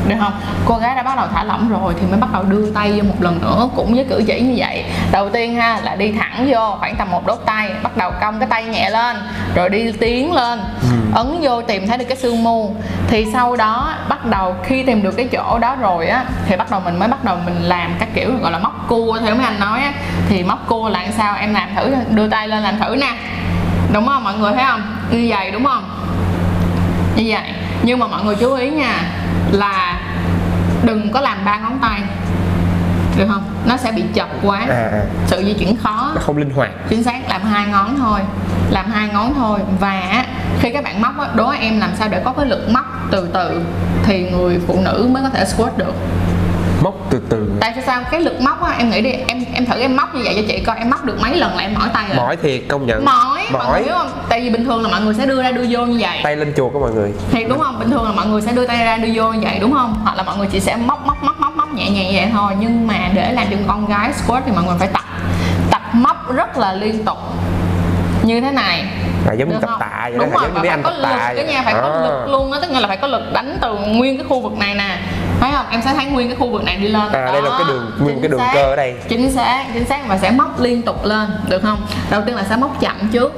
được 0.07 0.15
không? 0.19 0.33
Cô 0.65 0.77
gái 0.77 0.95
đã 0.95 1.03
bắt 1.03 1.15
đầu 1.15 1.27
thả 1.33 1.43
lỏng 1.43 1.69
rồi 1.69 1.93
thì 1.99 2.07
mới 2.07 2.19
bắt 2.19 2.33
đầu 2.33 2.43
đưa 2.43 2.71
tay 2.71 2.91
vô 2.91 3.03
một 3.03 3.15
lần 3.19 3.41
nữa 3.41 3.69
cũng 3.75 3.95
với 3.95 4.05
cử 4.09 4.23
chỉ 4.27 4.41
như 4.41 4.53
vậy. 4.57 4.85
Đầu 5.11 5.29
tiên 5.29 5.55
ha 5.55 5.79
là 5.83 5.95
đi 5.95 6.11
thẳng 6.11 6.47
vô 6.49 6.75
khoảng 6.79 6.95
tầm 6.95 7.11
một 7.11 7.27
đốt 7.27 7.39
tay 7.45 7.69
bắt 7.83 7.97
đầu 7.97 8.11
cong 8.21 8.39
cái 8.39 8.49
tay 8.49 8.63
nhẹ 8.63 8.89
lên 8.89 9.17
rồi 9.55 9.69
đi 9.69 9.91
tiến 9.91 10.33
lên 10.33 10.59
ấn 11.15 11.39
vô 11.41 11.61
tìm 11.61 11.87
thấy 11.87 11.97
được 11.97 12.05
cái 12.07 12.17
xương 12.17 12.43
mu. 12.43 12.75
Thì 13.07 13.25
sau 13.33 13.55
đó 13.55 13.95
bắt 14.09 14.25
đầu 14.25 14.55
khi 14.63 14.83
tìm 14.83 15.03
được 15.03 15.11
cái 15.17 15.27
chỗ 15.31 15.59
đó 15.59 15.75
rồi 15.75 16.07
á 16.07 16.25
thì 16.47 16.55
bắt 16.55 16.71
đầu 16.71 16.79
mình 16.79 16.99
mới 16.99 17.07
bắt 17.07 17.23
đầu 17.23 17.37
mình 17.45 17.61
làm 17.61 17.95
các 17.99 18.09
kiểu 18.13 18.31
gọi 18.41 18.51
là 18.51 18.59
móc 18.59 18.87
cua 18.87 19.19
theo 19.25 19.35
mấy 19.35 19.45
anh 19.45 19.59
nói 19.59 19.79
á. 19.79 19.93
Thì 20.29 20.43
móc 20.43 20.67
cua 20.67 20.89
là 20.89 21.05
sao? 21.17 21.35
Em 21.35 21.53
làm 21.53 21.69
thử 21.75 21.95
đưa 22.09 22.27
tay 22.27 22.47
lên 22.47 22.63
làm 22.63 22.79
thử 22.79 22.95
nè. 22.95 23.13
Đúng 23.93 24.07
không? 24.07 24.23
Mọi 24.23 24.37
người 24.37 24.53
thấy 24.53 24.63
không? 24.69 24.81
Như 25.11 25.25
vậy 25.29 25.51
đúng 25.51 25.65
không? 25.65 25.83
Như 27.15 27.23
vậy 27.27 27.53
nhưng 27.83 27.99
mà 27.99 28.07
mọi 28.07 28.23
người 28.23 28.35
chú 28.35 28.53
ý 28.53 28.69
nha 28.69 28.95
là 29.51 29.99
đừng 30.83 31.11
có 31.11 31.21
làm 31.21 31.45
ba 31.45 31.57
ngón 31.57 31.79
tay. 31.81 32.01
Được 33.17 33.25
không? 33.29 33.43
Nó 33.65 33.77
sẽ 33.77 33.91
bị 33.91 34.03
chật 34.13 34.27
quá. 34.43 34.59
À, 34.69 34.89
à, 34.91 35.01
sự 35.27 35.43
di 35.45 35.53
chuyển 35.53 35.77
khó. 35.77 36.11
Nó 36.15 36.21
không 36.21 36.37
linh 36.37 36.49
hoạt. 36.49 36.69
Chính 36.89 37.03
xác 37.03 37.29
làm 37.29 37.41
hai 37.41 37.67
ngón 37.67 37.97
thôi. 37.97 38.19
Làm 38.69 38.91
hai 38.91 39.07
ngón 39.07 39.33
thôi. 39.33 39.59
Và 39.79 40.25
khi 40.59 40.71
các 40.71 40.83
bạn 40.83 41.01
móc 41.01 41.19
á, 41.19 41.27
đố 41.35 41.49
em 41.49 41.79
làm 41.79 41.89
sao 41.99 42.07
để 42.11 42.21
có 42.25 42.33
cái 42.33 42.45
lực 42.45 42.69
móc 42.71 42.85
từ 43.11 43.29
từ 43.33 43.61
thì 44.03 44.29
người 44.31 44.59
phụ 44.67 44.79
nữ 44.81 45.09
mới 45.11 45.23
có 45.23 45.29
thể 45.29 45.45
squat 45.45 45.77
được 45.77 45.93
từ. 47.29 47.51
Tại 47.59 47.71
sao 47.75 47.83
sao? 47.85 48.03
Cái 48.11 48.21
lực 48.21 48.41
móc 48.41 48.61
á 48.63 48.75
em 48.77 48.89
nghĩ 48.89 49.01
đi 49.01 49.11
em 49.11 49.45
em 49.53 49.65
thử 49.65 49.79
em 49.79 49.95
móc 49.97 50.15
như 50.15 50.21
vậy 50.23 50.33
cho 50.35 50.41
chị 50.47 50.59
coi 50.59 50.77
em 50.77 50.89
móc 50.89 51.05
được 51.05 51.17
mấy 51.21 51.35
lần 51.35 51.55
là 51.55 51.61
em 51.61 51.73
mỏi 51.73 51.89
tay 51.93 52.05
rồi. 52.07 52.17
Mỏi 52.17 52.37
thiệt 52.37 52.61
công 52.69 52.85
nhận. 52.85 53.05
Mỏi 53.05 53.45
mỏi. 53.51 53.83
hiểu 53.83 53.93
không? 53.93 54.09
Tại 54.29 54.41
vì 54.41 54.49
bình 54.49 54.65
thường 54.65 54.81
là 54.83 54.89
mọi 54.89 55.01
người 55.01 55.13
sẽ 55.13 55.25
đưa 55.25 55.43
ra 55.43 55.51
đưa 55.51 55.65
vô 55.69 55.85
như 55.85 55.97
vậy. 55.99 56.19
Tay 56.23 56.35
lên 56.35 56.53
chuột 56.57 56.73
của 56.73 56.79
mọi 56.79 56.91
người. 56.91 57.13
Thì 57.31 57.43
đúng 57.43 57.59
không? 57.59 57.79
Bình 57.79 57.89
thường 57.89 58.03
là 58.03 58.11
mọi 58.11 58.25
người 58.27 58.41
sẽ 58.41 58.51
đưa 58.51 58.67
tay 58.67 58.85
ra 58.85 58.97
đưa 58.97 59.09
vô 59.13 59.31
như 59.33 59.39
vậy 59.43 59.57
đúng 59.61 59.73
không? 59.73 59.95
Hoặc 60.03 60.15
là 60.17 60.23
mọi 60.23 60.37
người 60.37 60.47
chỉ 60.51 60.59
sẽ 60.59 60.75
móc 60.75 61.05
móc 61.05 61.23
móc 61.23 61.39
móc 61.39 61.55
móc 61.55 61.73
nhẹ 61.73 61.89
nhẹ 61.89 62.11
vậy 62.13 62.29
thôi. 62.33 62.53
Nhưng 62.59 62.87
mà 62.87 63.09
để 63.13 63.31
làm 63.31 63.47
cho 63.51 63.57
con 63.67 63.85
gái 63.87 64.11
squat 64.13 64.43
thì 64.45 64.51
mọi 64.55 64.63
người 64.63 64.75
phải 64.79 64.87
tập. 64.87 65.03
Tập 65.71 65.81
móc 65.93 66.33
rất 66.35 66.57
là 66.57 66.73
liên 66.73 67.05
tục. 67.05 67.17
Như 68.23 68.41
thế 68.41 68.51
này. 68.51 68.85
Là 69.25 69.33
giống 69.33 69.49
như 69.49 69.55
tập 69.61 69.69
tạ 69.79 70.09
vậy 70.09 70.11
đó 70.19 70.25
đúng 70.25 70.33
là 70.33 70.39
rồi 70.41 70.43
giống 70.43 70.53
như 70.53 70.59
mấy 70.59 70.69
anh 70.69 70.83
có 70.83 70.89
tập 70.89 70.95
lực 70.97 71.03
tạ 71.03 71.17
cái 71.25 71.35
vậy 71.35 71.45
nha 71.53 71.61
phải 71.65 71.73
có 71.73 71.79
À. 71.79 72.01
lực 72.03 72.25
luôn 72.31 72.51
á. 72.51 72.59
Tức 72.61 72.71
là 72.71 72.87
phải 72.87 72.97
có 72.97 73.07
lực 73.07 73.33
đánh 73.33 73.57
từ 73.61 73.75
nguyên 73.75 74.17
cái 74.17 74.25
khu 74.29 74.41
vực 74.41 74.57
này 74.57 74.75
nè 74.75 74.97
thấy 75.39 75.51
không? 75.51 75.65
Em 75.69 75.81
sẽ 75.81 75.93
thấy 75.93 76.05
nguyên 76.05 76.27
cái 76.27 76.37
khu 76.39 76.49
vực 76.51 76.63
này 76.63 76.75
đi 76.77 76.87
lên. 76.87 77.11
À, 77.11 77.25
đây 77.33 77.41
là 77.41 77.49
cái 77.49 77.63
đường- 77.67 77.91
nguyên 77.99 78.15
chính 78.15 78.21
cái 78.21 78.29
đường 78.29 78.39
xác. 78.39 78.51
cơ 78.53 78.61
ở 78.63 78.75
đây. 78.75 78.95
chính 79.09 79.31
xác 79.31 79.65
chính 79.73 79.85
xác. 79.85 80.07
Và 80.07 80.17
sẽ 80.17 80.31
móc 80.31 80.59
liên 80.59 80.81
tục 80.81 81.05
lên 81.05 81.27
được 81.49 81.59
không? 81.63 81.81
Đầu 82.09 82.21
tiên 82.25 82.35
là 82.35 82.43
sẽ 82.49 82.55
móc 82.55 82.79
chậm 82.79 82.95
trước. 83.11 83.33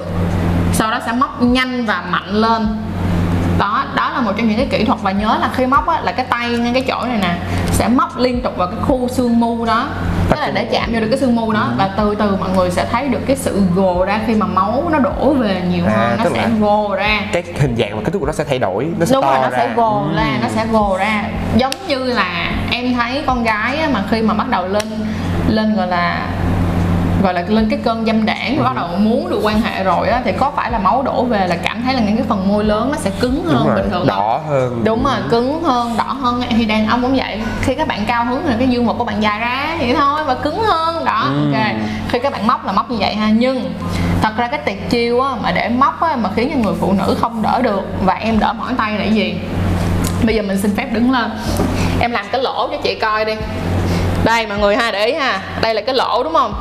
Sau 0.74 0.92
đó 0.92 1.00
sẽ 1.06 1.12
móc 1.12 1.42
nhanh 1.42 1.86
và 1.86 2.04
mạnh 2.10 2.30
lên. 2.34 2.68
Đó 3.60 3.84
đó 3.96 4.10
là 4.14 4.22
một 4.22 4.32
trong 4.38 4.48
những 4.48 4.58
cái 4.58 4.68
kỹ 4.80 4.86
thuật. 4.86 5.00
Và 5.02 5.12
nhớ 5.12 5.38
là 5.42 5.50
khi 5.54 5.66
móc 5.66 5.88
á, 5.88 6.02
là 6.04 6.12
cái 6.12 6.26
tay 6.30 6.50
ngay 6.50 6.74
cái 6.74 6.84
chỗ 6.88 7.06
này 7.06 7.18
nè 7.22 7.36
sẽ 7.72 7.88
móc 7.88 8.18
liên 8.18 8.42
tục 8.42 8.58
vào 8.58 8.68
cái 8.68 8.80
khu 8.82 9.08
xương 9.08 9.40
mu 9.40 9.66
đó 9.66 9.88
tức 10.30 10.40
là 10.40 10.52
để 10.54 10.66
chạm 10.72 10.90
vô 10.94 11.00
được 11.00 11.08
cái 11.10 11.20
xương 11.20 11.36
mu 11.36 11.52
đó 11.54 11.72
và 11.78 11.90
từ 11.98 12.16
từ 12.20 12.36
mọi 12.40 12.50
người 12.50 12.72
sẽ 12.72 12.86
thấy 12.92 13.08
được 13.08 13.20
cái 13.28 13.36
sự 13.36 13.62
gồ 13.76 14.06
ra 14.06 14.20
khi 14.28 14.36
mà 14.36 14.46
máu 14.46 14.84
nó 14.92 15.00
đổ 15.00 15.34
về 15.34 15.62
nhiều 15.70 15.86
À, 15.88 15.92
hơn 15.98 16.18
nó 16.18 16.30
sẽ 16.34 16.50
gồ 16.60 16.96
ra. 16.96 17.22
cái 17.34 17.44
hình 17.60 17.76
dạng 17.80 17.96
và 17.96 18.02
kích 18.04 18.14
thước 18.14 18.20
của 18.20 18.26
nó 18.26 18.32
sẽ 18.32 18.44
thay 18.44 18.60
đổi 18.60 18.88
nó 19.00 19.06
sẽ 19.06 19.14
đúng 19.14 19.24
to 19.24 19.32
rồi 19.32 19.40
nó 19.44 19.50
ra. 19.50 19.58
sẽ 19.58 19.70
gồ 19.76 20.02
Ừ. 20.10 20.16
ra 20.18 20.28
nó 20.42 20.48
sẽ 20.56 20.66
gồ 20.72 20.98
ra. 21.00 21.24
Giống 21.58 21.74
như 21.88 22.04
là 22.04 22.52
em 22.72 22.94
thấy 22.94 23.24
con 23.28 23.44
gái 23.44 23.78
mà 23.94 24.04
khi 24.12 24.22
mà 24.22 24.34
bắt 24.34 24.50
đầu 24.50 24.68
lên 24.68 24.88
lên 25.48 25.76
gọi 25.76 25.88
là 25.88 26.28
gọi 27.24 27.34
là 27.34 27.44
lên 27.48 27.68
cái 27.70 27.80
cơn 27.84 28.06
dâm 28.06 28.26
đảng 28.26 28.64
bắt 28.64 28.76
đầu 28.76 28.88
muốn 28.98 29.30
được 29.30 29.40
quan 29.44 29.62
hệ 29.62 29.84
rồi 29.84 30.10
á 30.10 30.22
thì 30.26 30.32
có 30.32 30.52
phải 30.56 30.72
là 30.72 30.80
máu 30.80 31.02
đổ 31.04 31.24
về 31.24 31.48
là 31.48 31.56
cảm 31.64 31.82
thấy 31.86 31.94
là 31.94 32.00
những 32.00 32.16
cái 32.18 32.26
phần 32.30 32.48
môi 32.48 32.64
lớn 32.64 32.90
nó 32.92 32.98
sẽ 32.98 33.10
cứng 33.20 33.42
đúng 33.46 33.54
hơn 33.56 33.68
rồi 33.68 33.76
bình 33.76 33.90
thường 33.92 34.00
không? 34.00 34.08
đỏ 34.08 34.42
hơn. 34.50 34.82
Đúng 34.84 35.04
rồi 35.04 35.14
cứng 35.30 35.64
hơn 35.64 35.98
đỏ 35.98 36.16
hơn. 36.22 36.42
Thì 36.50 36.66
đàn 36.66 36.88
ông 36.88 37.02
cũng 37.02 37.16
vậy 37.16 37.42
khi 37.62 37.76
các 37.76 37.88
bạn 37.88 38.00
cao 38.08 38.26
hứng 38.26 38.42
thì 38.48 38.54
cái 38.60 38.68
dương 38.68 38.86
vật 38.86 38.94
của 38.98 39.06
bạn 39.06 39.24
dài 39.24 39.40
ra 39.40 39.76
vậy 39.80 39.96
thôi 39.98 40.24
và 40.24 40.36
cứng 40.36 40.60
hơn 40.60 41.06
đó 41.06 41.24
Ừm. 41.34 41.54
ok. 41.54 41.62
Khi 42.10 42.20
các 42.20 42.32
bạn 42.32 42.48
móc 42.48 42.66
là 42.66 42.72
móc 42.72 42.92
như 42.92 42.98
vậy 43.00 43.16
ha 43.16 43.30
nhưng 43.30 43.74
thật 44.22 44.32
ra 44.38 44.48
cái 44.48 44.60
tuyệt 44.66 44.90
chiêu 44.90 45.22
á 45.22 45.30
mà 45.44 45.52
để 45.52 45.70
móc 45.70 46.02
á 46.02 46.16
mà 46.16 46.30
khiến 46.36 46.52
cho 46.54 46.60
người 46.64 46.74
phụ 46.80 46.94
nữ 46.94 47.18
không 47.22 47.42
đỡ 47.42 47.62
được 47.62 47.82
và 48.06 48.14
em 48.14 48.40
đỡ 48.40 48.54
mỏi 48.54 48.74
tay 48.78 48.92
là 48.92 48.98
cái 48.98 49.14
gì? 49.14 49.36
Bây 50.26 50.36
giờ 50.36 50.42
mình 50.42 50.58
xin 50.58 50.76
phép 50.76 50.88
đứng 50.94 51.12
lên. 51.12 51.32
Em 52.00 52.12
làm 52.12 52.26
cái 52.32 52.42
lỗ 52.42 52.68
cho 52.68 52.78
chị 52.84 52.96
coi 52.96 53.26
đi. 53.26 53.34
Đây 54.24 54.48
mọi 54.48 54.58
người 54.58 54.76
ha 54.76 54.92
để 54.92 55.06
ý 55.06 55.14
ha. 55.14 55.40
Đây 55.62 55.74
là 55.74 55.82
cái 55.82 55.96
lỗ 55.96 56.24
đúng 56.24 56.34
không 56.34 56.54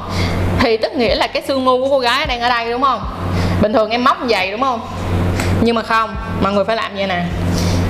thì 0.60 0.76
tức 0.76 0.92
nghĩa 0.92 1.14
là 1.14 1.26
cái 1.26 1.42
xương 1.48 1.64
mu 1.64 1.78
của 1.78 1.88
cô 1.90 1.98
gái 1.98 2.26
đang 2.26 2.40
ở 2.40 2.48
đây 2.48 2.70
đúng 2.70 2.82
không? 2.82 3.00
Bình 3.62 3.72
thường 3.72 3.90
em 3.90 4.04
móc 4.04 4.20
như 4.20 4.26
vậy 4.28 4.50
đúng 4.50 4.60
không? 4.60 4.80
Nhưng 5.60 5.74
mà 5.76 5.82
không 5.82 6.14
mọi 6.42 6.52
người 6.52 6.64
phải 6.64 6.76
làm 6.76 6.94
như 6.94 6.98
vậy 6.98 7.06
nè. 7.06 7.24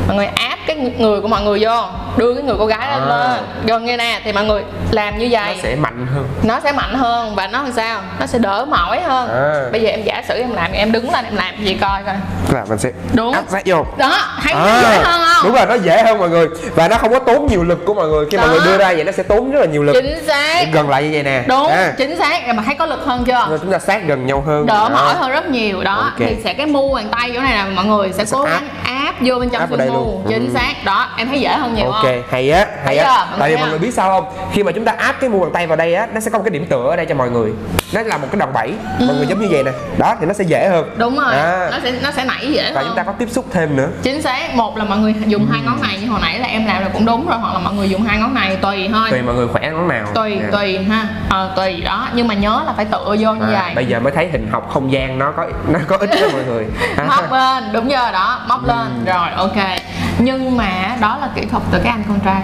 Mọi 0.07 0.17
người 0.17 0.27
áp 0.27 0.59
cái 0.67 0.77
người 0.99 1.21
của 1.21 1.29
mọi 1.29 1.43
người 1.43 1.59
vô 1.65 1.85
đưa 2.17 2.35
cái 2.35 2.43
người 2.43 2.57
cô 2.59 2.67
gái 2.67 2.89
lên 2.91 3.09
À. 3.09 3.29
lên. 3.29 3.41
Gần 3.67 3.85
như 3.85 3.97
nè 3.97 4.21
thì 4.25 4.33
mọi 4.33 4.45
người 4.45 4.63
làm 4.91 5.19
như 5.19 5.29
nó 5.33 5.39
vậy 5.41 5.57
sẽ 5.63 5.77
mạnh 5.77 6.07
hơn. 6.15 6.29
Nó 6.43 6.61
sẽ 6.65 6.73
mạnh 6.73 6.95
hơn 6.95 7.35
và 7.35 7.47
nó 7.47 7.63
làm 7.63 7.73
sao? 7.73 8.01
Nó 8.21 8.27
sẽ 8.27 8.39
đỡ 8.39 8.65
mỏi 8.65 9.01
hơn. 9.01 9.29
À. 9.29 9.69
bây 9.73 9.81
giờ 9.83 9.89
em 9.91 10.03
giả 10.03 10.23
sử 10.29 10.35
em 10.35 10.51
làm 10.53 10.73
em 10.73 10.93
đứng 10.93 11.11
lên 11.13 11.25
em 11.25 11.37
làm 11.37 11.65
gì 11.65 11.75
coi 11.75 12.03
coi. 12.07 12.15
Là 12.53 12.65
mình 12.69 12.79
sẽ 12.79 12.91
Đúng. 13.15 13.33
áp 13.33 13.45
sát 13.49 13.63
vô. 13.67 13.87
Đó 13.99 14.19
thấy 14.43 14.55
nó 14.55 14.61
À, 14.61 14.83
dễ 14.83 14.99
hơn 15.05 15.21
không? 15.43 15.47
đúng 15.53 15.57
rồi 15.57 15.67
nó 15.67 15.75
dễ 15.75 16.03
hơn 16.03 16.19
mọi 16.19 16.31
người. 16.31 16.49
Và 16.75 16.89
nó 16.89 16.97
không 16.97 17.13
có 17.13 17.19
tốn 17.19 17.47
nhiều 17.47 17.65
lực 17.65 17.79
của 17.85 17.95
mọi 17.95 18.09
người. 18.09 18.27
Khi 18.31 18.37
Đó. 18.37 18.43
mọi 18.47 18.51
người 18.51 18.61
đưa 18.65 18.79
ra 18.79 18.93
vậy 18.95 19.05
nó 19.05 19.13
sẽ 19.13 19.23
tốn 19.23 19.51
rất 19.51 19.61
là 19.61 19.67
nhiều 19.67 19.83
lực. 19.83 19.93
Chính 19.93 20.27
xác. 20.27 20.65
Gần 20.73 20.89
lại 20.91 21.03
như 21.03 21.11
vậy 21.13 21.23
nè. 21.23 21.45
Đúng 21.49 21.67
À, 21.67 21.93
chính 21.99 22.17
xác. 22.19 22.55
Mà 22.55 22.63
thấy 22.67 22.75
có 22.75 22.87
lực 22.87 23.01
hơn 23.05 23.25
chưa? 23.27 23.47
Rồi 23.51 23.59
chúng 23.63 23.73
ta 23.73 23.79
sát 23.79 24.03
gần 24.07 24.27
nhau 24.27 24.45
hơn. 24.47 24.67
Đỡ 24.67 24.89
mỏi 24.93 25.15
hơn 25.15 25.31
rất 25.31 25.47
nhiều. 25.49 25.83
Đó 25.85 25.95
Ok. 25.95 26.13
thì 26.19 26.37
sẽ 26.45 26.55
cái 26.55 26.67
mu 26.67 26.95
bàn 26.95 27.09
tay 27.13 27.31
chỗ 27.35 27.41
này 27.41 27.57
là 27.57 27.67
mọi 27.77 27.85
người 27.85 28.13
sẽ 28.13 28.25
cố 28.33 28.43
gắng 28.43 28.69
áp 28.85 28.98
vô 29.21 29.39
bên 29.39 29.51
trong 29.51 29.61
Áp 29.61 29.67
vào 29.71 29.77
đây 29.79 29.87
luôn. 29.87 30.25
chính 30.29 30.47
Ừ. 30.47 30.53
xác. 30.55 30.75
Đó 30.85 31.09
em 31.17 31.29
thấy 31.29 31.41
dễ 31.41 31.49
hơn 31.49 31.75
nhiều 31.75 31.91
ok 31.91 32.03
không? 32.03 32.23
hay 32.31 32.51
á 32.51 32.67
hay 32.85 32.99
á. 32.99 33.27
tại 33.39 33.51
vì 33.51 33.57
mọi 33.57 33.71
người 33.71 33.79
biết 33.79 33.95
sao 33.95 34.09
không? 34.21 34.33
Khi 34.53 34.63
mà 34.63 34.73
chúng 34.73 34.85
ta 34.85 34.93
áp 34.99 35.13
cái 35.21 35.31
mu 35.31 35.41
bàn 35.41 35.51
tay 35.53 35.67
vào 35.67 35.77
đây 35.77 35.95
á 35.95 36.07
nó 36.15 36.21
sẽ 36.21 36.31
có 36.31 36.39
một 36.39 36.45
cái 36.45 36.51
điểm 36.51 36.67
tựa 36.67 36.91
ở 36.91 36.97
đây 36.97 37.07
cho 37.07 37.15
mọi 37.15 37.31
người. 37.31 37.53
Nó 37.93 38.01
là 38.03 38.19
một 38.19 38.27
cái 38.33 38.39
đòn 38.41 38.53
bẩy. 38.53 38.73
Mọi 39.07 39.17
người 39.17 39.27
giống 39.27 39.41
như 39.41 39.49
vậy 39.51 39.63
nè. 39.63 39.71
Đó 39.99 40.15
thì 40.21 40.27
nó 40.27 40.33
sẽ 40.35 40.45
dễ 40.45 40.69
hơn. 40.69 40.91
Đúng 40.97 41.17
rồi. 41.17 41.35
À. 41.35 41.69
nó 41.73 41.79
sẽ 41.83 41.93
nó 42.03 42.11
sẽ 42.11 42.25
nảy 42.25 42.53
dễ 42.53 42.73
và 42.75 42.81
hơn. 42.81 42.89
chúng 42.89 42.97
ta 42.97 43.03
có 43.03 43.13
tiếp 43.13 43.29
xúc 43.31 43.45
thêm 43.53 43.77
nữa. 43.77 43.89
Chính 44.03 44.23
xác. 44.23 44.55
Một 44.55 44.77
là 44.77 44.85
mọi 44.85 44.99
người 44.99 45.15
dùng 45.27 45.49
hai 45.53 45.61
ngón 45.65 45.83
này 45.83 45.99
như 46.03 46.09
hồi 46.09 46.21
nãy 46.23 46.39
là 46.39 46.47
em 46.47 46.67
làm 46.67 46.83
là 46.83 46.89
cũng 46.93 47.07
đúng 47.07 47.29
rồi. 47.29 47.39
Hoặc 47.39 47.53
là 47.53 47.59
mọi 47.59 47.75
người 47.75 47.89
dùng 47.91 48.03
hai 48.03 48.19
ngón 48.19 48.35
này 48.35 48.57
tùy 48.57 48.89
thôi. 48.93 49.09
Tùy 49.11 49.23
mọi 49.23 49.35
người 49.35 49.49
khỏe 49.49 49.71
ngón 49.73 49.89
nào. 49.89 50.07
Tùy 50.15 50.35
Nè. 50.35 50.43
tùy 50.53 50.79
ha. 50.79 51.07
Ờ, 51.31 51.53
tùy. 51.57 51.81
Đó 51.85 52.09
nhưng 52.13 52.29
mà 52.29 52.35
nhớ 52.35 52.63
là 52.67 52.73
phải 52.77 52.85
tựa 52.85 53.05
vô 53.19 53.33
như 53.33 53.55
À, 53.55 53.63
vậy. 53.63 53.75
bây 53.75 53.87
giờ 53.87 54.01
mới 54.01 54.13
thấy 54.13 54.29
hình 54.33 54.49
học 54.53 54.71
không 54.73 54.93
gian 54.93 55.19
nó 55.19 55.33
có 55.37 55.47
nó 55.69 55.79
có 55.87 55.97
ích 55.97 56.11
cho 56.21 56.29
mọi 56.33 56.45
người. 56.45 56.67
Móc 57.09 57.33
lên. 57.33 57.65
Đúng 57.73 57.89
chưa 57.89 58.11
đó. 58.13 58.41
Móc 58.49 58.67
lên 58.69 59.05
rồi 59.15 59.31
ok. 59.37 59.81
Nhưng 60.19 60.57
mà 60.57 60.97
đó 61.01 61.19
là 61.21 61.29
kỹ 61.35 61.43
thuật 61.51 61.63
từ 61.71 61.81
các 61.85 61.91
anh 61.91 62.03
con 62.09 62.21
trai. 62.21 62.43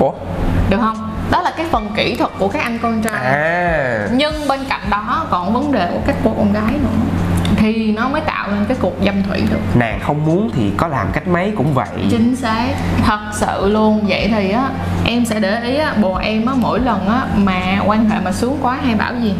Ủa? 0.00 0.12
Được 0.70 0.78
không? 0.80 1.10
Đó 1.30 1.40
là 1.42 1.52
cái 1.56 1.66
phần 1.70 1.88
kỹ 1.96 2.16
thuật 2.16 2.30
của 2.38 2.48
các 2.48 2.62
anh 2.62 2.78
con 2.82 3.02
trai. 3.02 3.24
À. 3.24 4.08
Nhưng 4.12 4.48
bên 4.48 4.60
cạnh 4.68 4.80
đó 4.90 5.26
còn 5.30 5.54
vấn 5.54 5.72
đề 5.72 5.88
của 5.92 6.00
các 6.06 6.16
cô 6.24 6.34
con 6.38 6.52
gái 6.52 6.72
nữa. 6.72 6.88
Thì 7.56 7.92
nó 7.92 8.08
mới 8.08 8.20
tạo 8.20 8.48
nên 8.50 8.64
cái 8.68 8.76
cuộc 8.80 8.94
dâm 9.04 9.22
thủy 9.22 9.42
được. 9.50 9.60
Nàng 9.74 10.00
không 10.02 10.26
muốn 10.26 10.50
thì 10.54 10.70
có 10.76 10.86
làm 10.86 11.06
cách 11.12 11.28
mấy 11.28 11.52
cũng 11.56 11.74
vậy. 11.74 11.88
Chính 12.10 12.36
xác. 12.36 12.66
Thật 13.04 13.18
sự 13.32 13.68
luôn 13.68 14.04
vậy 14.08 14.28
thì 14.36 14.50
á 14.50 14.68
em 15.04 15.24
sẽ 15.24 15.40
để 15.40 15.60
ý 15.62 15.76
á 15.76 15.94
bồ 16.02 16.14
em 16.14 16.46
á 16.46 16.52
mỗi 16.56 16.80
lần 16.80 17.08
á 17.08 17.22
mà 17.36 17.78
quan 17.86 18.08
hệ 18.08 18.20
mà 18.24 18.32
sướng 18.32 18.58
quá 18.62 18.78
hay 18.84 18.94
bảo 18.94 19.12
gì? 19.22 19.34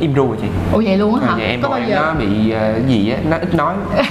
Im 0.00 0.14
ru 0.14 0.26
rồi 0.26 0.36
chị. 0.40 0.48
Ủa 0.72 0.82
vậy 0.84 0.96
luôn 0.96 1.20
á 1.20 1.26
hả? 1.26 1.34
vậy 1.36 1.46
em 1.46 1.62
có 1.62 1.68
bao 1.68 1.80
giờ? 1.88 1.96
nó 1.96 2.14
bị 2.14 2.50
ờ, 2.50 2.74
gì 2.86 3.10
á 3.10 3.18
nó 3.30 3.36
ít 3.36 3.54
nói 3.54 3.74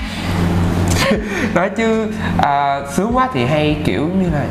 nói 1.55 1.69
chứ 1.69 2.07
à, 2.43 2.79
sướng 2.93 3.15
quá 3.17 3.27
thì 3.33 3.45
hay 3.45 3.77
kiểu 3.85 4.09
như 4.21 4.29
là 4.33 4.45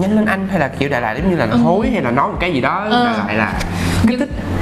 nhanh 0.00 0.16
lên 0.16 0.24
anh 0.26 0.48
hay 0.50 0.58
là 0.60 0.68
kiểu 0.68 0.88
đại 0.88 1.00
lại 1.00 1.16
giống 1.18 1.30
như 1.30 1.36
là 1.36 1.46
Ừ. 1.50 1.56
hối 1.58 1.90
hay 1.92 2.02
là 2.02 2.10
nói 2.10 2.28
một 2.28 2.36
cái 2.40 2.52
gì 2.52 2.60
đó 2.60 2.84
Ừ. 2.90 3.04
đại 3.04 3.14
lại 3.26 3.36
là 3.36 3.52
nhưng, 4.02 4.20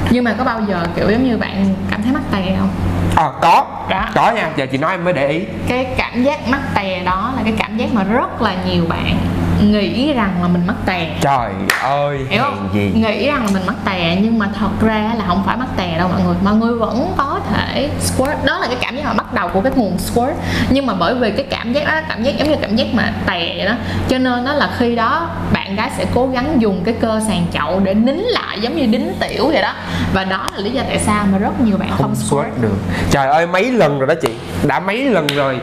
nhưng 0.09 0.23
mà 0.23 0.35
có 0.37 0.43
bao 0.43 0.61
giờ 0.67 0.85
kiểu 0.95 1.11
giống 1.11 1.23
như 1.29 1.37
bạn 1.37 1.75
cảm 1.91 2.03
thấy 2.03 2.11
mắc 2.13 2.21
tè 2.31 2.55
không? 2.59 2.69
Ờ 3.15 3.33
có. 3.41 3.65
Đó. 3.89 4.05
có 4.15 4.31
nha 4.31 4.49
giờ 4.55 4.65
chị 4.71 4.77
nói 4.77 4.91
em 4.91 5.03
mới 5.03 5.13
để 5.13 5.27
ý. 5.27 5.41
Cái 5.67 5.85
cảm 5.97 6.23
giác 6.23 6.47
mắc 6.49 6.61
tè 6.75 7.03
đó 7.05 7.33
là 7.35 7.41
cái 7.43 7.53
cảm 7.59 7.77
giác 7.77 7.93
mà 7.93 8.03
rất 8.03 8.41
là 8.41 8.55
nhiều 8.65 8.83
bạn 8.89 9.17
nghĩ 9.61 10.13
rằng 10.13 10.31
là 10.41 10.47
mình 10.47 10.67
mắc 10.67 10.75
tè. 10.85 11.15
Trời 11.21 11.51
ơi 11.81 12.19
hiểu 12.29 12.41
không? 12.43 12.69
gì. 12.73 12.91
Nghĩ 12.95 13.27
rằng 13.27 13.45
là 13.45 13.49
mình 13.53 13.63
mắc 13.67 13.75
tè 13.85 14.17
nhưng 14.21 14.39
mà 14.39 14.49
thật 14.59 14.69
ra 14.81 15.11
là 15.17 15.25
không 15.27 15.43
phải 15.45 15.57
mắc 15.57 15.67
tè 15.75 15.97
đâu 15.97 16.07
mọi 16.07 16.21
người 16.23 16.35
mọi 16.43 16.55
người 16.55 16.73
vẫn 16.75 17.13
có 17.17 17.38
thể 17.53 17.89
squirt. 17.99 18.45
Đó 18.45 18.59
là 18.59 18.67
cái 18.67 18.77
cảm 18.81 18.95
giác 18.95 19.03
mà 19.05 19.13
bắt 19.13 19.33
đầu 19.33 19.47
của 19.47 19.61
cái 19.61 19.71
nguồn 19.75 19.97
squirt. 19.99 20.35
Nhưng 20.69 20.85
mà 20.85 20.93
bởi 20.93 21.15
vì 21.15 21.31
cái 21.31 21.45
cảm 21.49 21.73
giác 21.73 21.85
đó 21.87 21.93
cảm 22.09 22.23
giác 22.23 22.37
giống 22.37 22.49
như 22.49 22.55
cảm 22.61 22.75
giác 22.75 22.87
mà 22.93 23.13
tè 23.27 23.53
vậy 23.57 23.65
đó. 23.65 23.73
Cho 24.09 24.17
nên 24.17 24.45
đó 24.45 24.53
là 24.53 24.69
khi 24.77 24.95
đó 24.95 25.29
bạn 25.53 25.75
gái 25.75 25.89
sẽ 25.97 26.05
cố 26.15 26.27
gắng 26.27 26.55
dùng 26.61 26.81
cái 26.85 26.93
cơ 27.01 27.21
sàn 27.27 27.45
chậu 27.53 27.79
để 27.79 27.93
nín 27.93 28.15
lại 28.17 28.59
giống 28.61 28.75
như 28.75 28.85
đính 28.85 29.13
tiểu 29.19 29.47
vậy 29.47 29.61
đó. 29.61 29.73
Và 30.13 30.23
đó 30.23 30.47
là 30.55 30.59
lý 30.61 30.69
do 30.69 30.81
tại 30.87 30.99
sao 30.99 31.25
mà 31.31 31.37
rất 31.37 31.61
nhiều 31.61 31.77
bạn 31.77 31.89
không, 31.89 31.97
không 32.01 32.15
squirt. 32.15 32.45
squirt 32.45 32.61
được. 32.61 32.77
Trời 33.11 33.27
ơi 33.27 33.47
mấy 33.47 33.71
lần 33.71 33.99
rồi 33.99 34.07
đó 34.07 34.13
chị. 34.21 34.29
Đã 34.63 34.79
mấy 34.79 35.03
lần 35.03 35.27
rồi. 35.27 35.59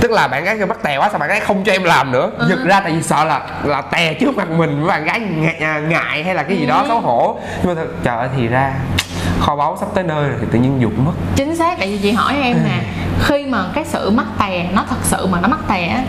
Tức 0.00 0.10
là 0.10 0.28
bạn 0.28 0.44
gái 0.44 0.58
kêu 0.58 0.66
bắt 0.66 0.82
tè 0.82 0.96
quá 0.98 1.08
sao 1.10 1.18
bạn 1.18 1.28
gái 1.28 1.40
không 1.40 1.64
cho 1.64 1.72
em 1.72 1.84
làm 1.84 2.12
nữa? 2.12 2.30
Ừ. 2.38 2.46
giật 2.48 2.58
ra 2.64 2.80
tại 2.80 2.92
vì 2.92 3.02
sợ 3.02 3.24
là 3.24 3.40
là 3.64 3.80
tè 3.82 4.14
trước 4.14 4.36
mặt 4.36 4.50
mình 4.50 4.80
với 4.80 4.88
bạn 4.88 5.04
gái 5.04 5.20
ngại, 5.20 5.56
à, 5.60 5.78
ngại 5.78 6.24
hay 6.24 6.34
là 6.34 6.42
cái 6.42 6.56
gì 6.56 6.62
Ừ. 6.64 6.68
đó 6.68 6.84
xấu 6.88 7.00
hổ. 7.00 7.38
Nhưng 7.62 7.74
mà 7.74 7.82
thật, 7.82 7.88
trời 8.04 8.16
ơi 8.16 8.28
thì 8.36 8.48
ra 8.48 8.72
kho 9.42 9.56
báu 9.56 9.76
sắp 9.80 9.88
tới 9.94 10.04
nơi 10.04 10.28
rồi 10.28 10.38
thì 10.40 10.46
tự 10.52 10.58
nhiên 10.58 10.80
dục 10.80 10.92
mất. 11.06 11.12
Chính 11.36 11.56
xác 11.56 11.78
tại 11.78 11.88
vì 11.88 11.98
chị 11.98 12.12
hỏi 12.12 12.34
em 12.42 12.56
nè 12.64 12.82
khi 13.22 13.44
mà 13.46 13.64
cái 13.74 13.84
sự 13.84 14.10
mắc 14.10 14.26
tè 14.38 14.66
nó 14.74 14.84
thật 14.90 14.96
sự 15.02 15.26
mà 15.26 15.40
nó 15.40 15.48
mắc 15.48 15.60
tè 15.68 16.04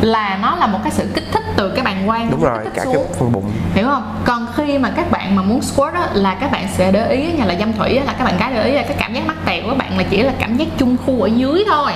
là 0.00 0.38
nó 0.42 0.56
là 0.56 0.66
một 0.66 0.78
cái 0.84 0.92
sự 0.92 1.10
kích 1.14 1.24
thích 1.32 1.42
từ 1.56 1.70
cái 1.70 1.84
bàng 1.84 2.02
quang 2.06 2.30
đúng 2.30 2.40
rồi 2.42 2.58
cả 2.58 2.64
thích 2.64 2.72
cái 2.76 2.84
xuống. 2.94 3.06
phần 3.18 3.32
bụng. 3.32 3.50
Hiểu 3.74 3.86
không? 3.86 4.14
Còn 4.24 4.46
khi 4.56 4.78
mà 4.78 4.90
các 4.96 5.10
bạn 5.10 5.36
mà 5.36 5.42
muốn 5.42 5.62
squirt 5.62 5.94
á 5.94 6.08
là 6.12 6.34
các 6.34 6.50
bạn 6.52 6.66
sẽ 6.76 6.92
để 6.92 7.08
ý 7.10 7.32
nhà 7.32 7.44
là 7.44 7.54
dâm 7.58 7.72
thủy 7.72 7.96
á, 7.96 8.04
là 8.06 8.12
các 8.18 8.24
bạn 8.24 8.34
gái 8.38 8.52
để 8.54 8.64
ý 8.64 8.72
là 8.72 8.82
cái 8.82 8.96
cảm 9.00 9.12
giác 9.14 9.26
mắc 9.26 9.36
tè 9.44 9.60
của 9.60 9.68
các 9.68 9.78
bạn 9.78 9.98
là 9.98 10.04
chỉ 10.10 10.22
là 10.22 10.32
cảm 10.38 10.56
giác 10.56 10.68
trung 10.78 10.96
khu 11.06 11.22
ở 11.22 11.26
dưới 11.26 11.64
thôi 11.70 11.92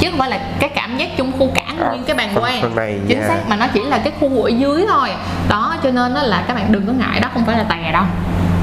chứ 0.00 0.10
không 0.10 0.18
phải 0.18 0.30
là 0.30 0.40
cái 0.60 0.68
cảm 0.68 0.96
giác 0.98 1.08
trung 1.16 1.32
khu 1.38 1.48
cả 1.54 1.62
À, 1.80 1.88
nguyên 1.88 2.04
cái 2.04 2.16
bàng 2.16 2.28
phần- 2.34 2.42
quang 2.42 2.62
phần 2.62 2.76
này, 2.76 2.98
chính 3.08 3.18
yeah. 3.18 3.28
xác 3.30 3.48
mà 3.48 3.56
nó 3.56 3.66
chỉ 3.74 3.80
là 3.84 3.98
cái 3.98 4.12
khu 4.20 4.42
ở 4.42 4.48
dưới 4.48 4.86
thôi. 4.88 5.08
Đó 5.48 5.76
cho 5.82 5.90
nên 5.90 6.14
đó 6.14 6.22
là 6.22 6.44
các 6.48 6.54
bạn 6.54 6.72
đừng 6.72 6.86
có 6.86 6.92
ngại 6.92 7.20
đó 7.20 7.28
không 7.34 7.44
phải 7.46 7.56
là 7.58 7.64
tè 7.64 7.92
đâu 7.92 8.04